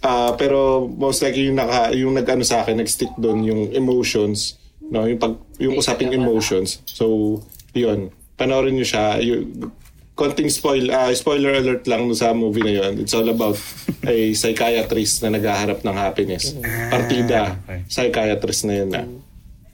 Ah, 0.00 0.32
pero 0.32 0.88
most 0.88 1.20
likely 1.20 1.52
yung 1.52 1.60
naka 1.60 1.92
yung 1.92 2.16
nag-ano 2.16 2.40
sa 2.40 2.64
akin 2.64 2.80
nag-stick 2.80 3.12
doon 3.20 3.44
yung 3.44 3.62
emotions 3.76 4.56
no 4.80 5.04
yung 5.04 5.20
pag 5.20 5.36
yung 5.60 5.76
usaping 5.76 6.16
emotions 6.16 6.80
so 6.88 7.36
yun 7.76 8.08
panoorin 8.40 8.80
niyo 8.80 8.88
siya 8.88 9.20
yung 9.20 9.68
konting 10.16 10.48
spoil 10.48 10.88
ah, 10.88 11.12
spoiler 11.12 11.52
alert 11.52 11.84
lang 11.84 12.08
no 12.08 12.16
sa 12.16 12.32
movie 12.32 12.64
na 12.64 12.80
yun 12.80 12.96
it's 12.96 13.12
all 13.12 13.28
about 13.28 13.60
a 14.08 14.32
psychiatrist 14.32 15.20
na 15.20 15.36
naghaharap 15.36 15.84
ng 15.84 15.92
happiness 15.92 16.56
partida 16.88 17.60
okay. 17.68 17.84
psychiatrist 17.84 18.64
na 18.64 18.74
yun 18.80 18.88
na 18.88 19.04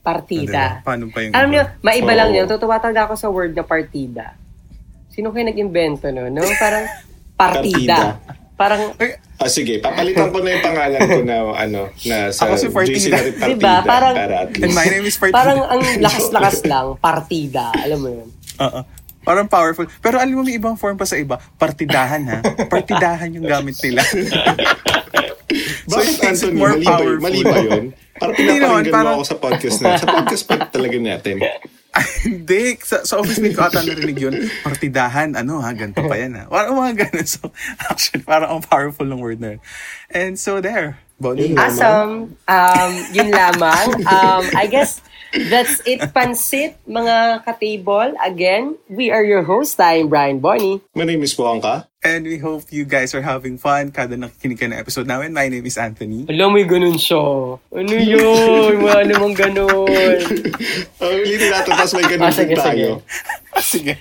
Partida. 0.07 0.87
paano 0.87 1.11
pa 1.11 1.19
yung 1.19 1.35
Alam 1.35 1.49
niyo, 1.51 1.63
maiba 1.83 2.15
lang 2.15 2.31
Oo. 2.31 2.37
yun. 2.39 2.47
Tutuwa 2.47 2.79
talaga 2.79 3.11
ako 3.11 3.15
sa 3.19 3.27
word 3.27 3.59
na 3.59 3.67
partida. 3.67 4.39
Sino 5.11 5.35
kayo 5.35 5.51
nag-invento 5.51 6.15
no? 6.15 6.31
no? 6.31 6.47
Parang 6.63 6.87
partida. 7.35 8.23
Parang, 8.55 8.95
ah 9.37 9.47
sige 9.47 9.79
papalitan 9.79 10.29
ko 10.29 10.41
na 10.41 10.49
yung 10.51 10.65
pangalan 10.65 11.01
ko 11.03 11.21
na 11.21 11.37
ano 11.53 11.81
na 12.03 12.17
sa 12.31 12.47
Ako 12.47 12.55
si 12.57 12.69
Partida. 12.69 12.97
JC 12.97 13.05
na 13.07 13.21
rin 13.21 13.35
partida 13.35 13.53
Diba? 13.53 13.75
Parang- 13.85 14.17
para 14.17 14.37
at 14.39 14.49
and 14.49 14.63
least 14.63 14.73
my 14.75 14.87
name 14.87 15.05
is 15.05 15.17
Partida 15.17 15.37
parang 15.37 15.59
ang 15.63 15.81
lakas-lakas 15.99 16.57
lang. 16.65 16.87
Partida. 16.99 17.65
Alam 17.77 17.99
mo 17.99 18.09
yun? 18.11 18.29
Oo. 18.59 18.81
Parang 19.23 19.45
powerful. 19.45 19.91
Pero 19.99 20.17
alam 20.17 20.33
mo, 20.33 20.41
may 20.41 20.55
ibang 20.55 20.73
form 20.73 20.95
pa 20.95 21.03
sa 21.03 21.15
iba. 21.15 21.35
Partidahan, 21.57 22.23
ha? 22.25 22.39
Partidahan 22.65 23.27
yung 23.29 23.43
gamit 23.45 23.75
nila. 23.81 24.01
So, 25.87 25.95
Bakit 25.95 26.07
it 26.09 26.19
makes 26.21 26.43
it 26.43 26.51
Anthony? 26.51 26.59
more 26.59 26.73
Mali 26.73 26.83
ba, 26.83 26.91
powerful. 26.93 27.23
mali 27.23 27.41
ba 27.41 27.57
yun? 27.61 27.85
Parang 28.13 28.35
pinapakinggan 28.35 28.91
parang- 28.91 29.07
mo 29.09 29.17
ako 29.17 29.25
sa 29.25 29.37
podcast 29.39 29.77
na. 29.79 29.89
Sa 29.95 30.07
podcast 30.09 30.43
pa 30.43 30.55
talaga 30.67 30.97
natin. 30.99 31.37
Hindi. 32.27 32.77
Sa, 32.83 33.03
sa 33.03 33.21
office 33.21 33.41
mate 33.41 33.57
ko 33.57 33.67
ata 33.67 33.81
narinig 33.83 34.19
yun. 34.19 34.35
Partidahan. 34.65 35.35
Ano 35.37 35.61
ha? 35.61 35.73
Ganito 35.73 36.05
pa 36.05 36.17
yan 36.17 36.37
ha? 36.37 36.45
Parang 36.49 36.77
mga 36.77 37.07
ganun. 37.07 37.29
So, 37.29 37.51
actually, 37.89 38.23
parang 38.23 38.59
ang 38.59 38.65
powerful 38.65 39.07
ng 39.07 39.21
word 39.21 39.41
na 39.41 39.57
yun. 39.57 39.61
And 40.13 40.35
so, 40.37 40.61
there. 40.61 41.01
Bonnie. 41.17 41.57
Awesome. 41.57 42.37
Um, 42.45 42.93
yun 43.17 43.33
lamang. 43.33 44.05
Um, 44.05 44.45
I 44.53 44.69
guess 44.69 45.01
that's 45.51 45.85
it, 45.85 46.01
Pansit, 46.13 46.75
mga 46.89 47.45
ka-table. 47.45 48.17
Again, 48.25 48.77
we 48.89 49.11
are 49.11 49.23
your 49.25 49.43
host. 49.45 49.77
I'm 49.81 50.09
Brian 50.09 50.41
Bonnie. 50.41 50.81
My 50.95 51.05
name 51.05 51.23
is 51.23 51.37
Wongka. 51.37 51.87
And 52.07 52.23
we 52.23 52.39
hope 52.39 52.71
you 52.71 52.87
guys 52.87 53.19
are 53.19 53.23
having 53.25 53.59
fun 53.59 53.91
kada 53.91 54.15
nakikinig 54.15 54.63
ka 54.63 54.71
na 54.71 54.79
episode 54.79 55.11
namin. 55.11 55.35
My 55.35 55.51
name 55.51 55.67
is 55.67 55.75
Anthony. 55.75 56.23
Alam 56.31 56.55
mo 56.55 56.57
yung 56.63 56.71
ganun 56.71 56.99
siya. 57.03 57.59
Ano 57.59 57.93
yun? 57.99 58.79
Wala 58.79 59.03
namang 59.05 59.35
ganun. 59.35 59.91
Uh, 60.97 61.13
ulitin 61.13 61.53
natin, 61.53 61.77
tapos 61.77 61.93
may 61.93 62.09
ganun 62.09 62.29
Ah, 62.29 62.33
sige, 62.33 62.55
tayo. 62.57 62.89
Sige. 63.61 63.95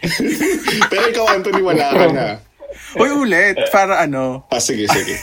Pero 0.87 1.03
ikaw, 1.11 1.25
Anthony, 1.35 1.59
wala 1.59 1.85
ka 1.91 2.05
na. 2.11 2.25
Uy, 3.01 3.09
ulit. 3.11 3.59
Para 3.71 3.99
ano. 3.99 4.47
Ah, 4.47 4.63
sige, 4.63 4.87
sige. 4.87 5.15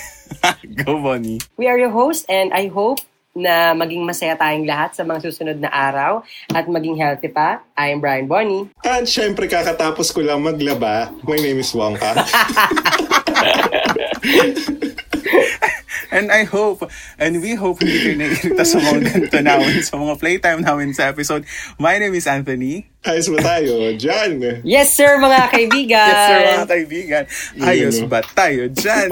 Go, 0.84 1.00
Bonnie. 1.00 1.40
We 1.56 1.68
are 1.68 1.78
your 1.80 1.92
host 1.92 2.28
and 2.28 2.52
I 2.52 2.68
hope 2.68 3.00
na 3.32 3.72
maging 3.72 4.04
masaya 4.04 4.36
tayong 4.36 4.68
lahat 4.68 4.92
sa 4.92 5.08
mga 5.08 5.24
susunod 5.24 5.56
na 5.56 5.72
araw 5.72 6.20
at 6.52 6.68
maging 6.68 7.00
healthy 7.00 7.32
pa. 7.32 7.64
I'm 7.72 8.00
Brian 8.00 8.28
Bonnie. 8.28 8.68
At 8.84 9.08
syempre, 9.08 9.48
kakatapos 9.48 10.12
ko 10.12 10.20
lang 10.20 10.44
maglaba. 10.44 11.08
My 11.24 11.40
name 11.40 11.64
is 11.64 11.72
Wongka. 11.72 12.12
And 16.12 16.28
I 16.28 16.44
hope, 16.44 16.84
and 17.16 17.40
we 17.40 17.56
hope 17.56 17.80
hindi 17.80 17.96
kayo 18.04 18.16
naiirita 18.20 18.64
sa 18.68 18.76
mga 18.84 19.00
ganito 19.08 19.38
namin, 19.40 19.80
sa 19.80 19.96
mga 19.96 20.14
playtime 20.20 20.60
namin 20.60 20.92
sa 20.92 21.08
episode. 21.08 21.48
My 21.80 21.96
name 21.96 22.12
is 22.12 22.28
Anthony. 22.28 22.92
Ayos 23.02 23.32
ba 23.32 23.40
tayo? 23.40 23.96
Diyan. 23.96 24.62
Yes 24.62 24.92
sir 24.92 25.18
mga 25.18 25.50
kaibigan! 25.50 26.06
Yes, 26.06 26.22
sir, 26.22 26.38
mga 26.38 26.68
kaibigan. 26.68 27.24
Ayos 27.58 27.98
ba 28.06 28.20
tayo 28.22 28.62
dyan? 28.70 29.10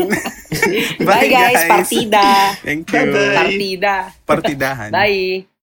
Bye 1.09 1.27
guys, 1.27 1.65
partida! 1.67 2.55
Thank 2.63 2.87
you. 2.93 3.11
Bye-bye. 3.11 3.35
Partida! 3.35 3.95
Partidahan. 4.29 4.91
Bye! 4.95 5.51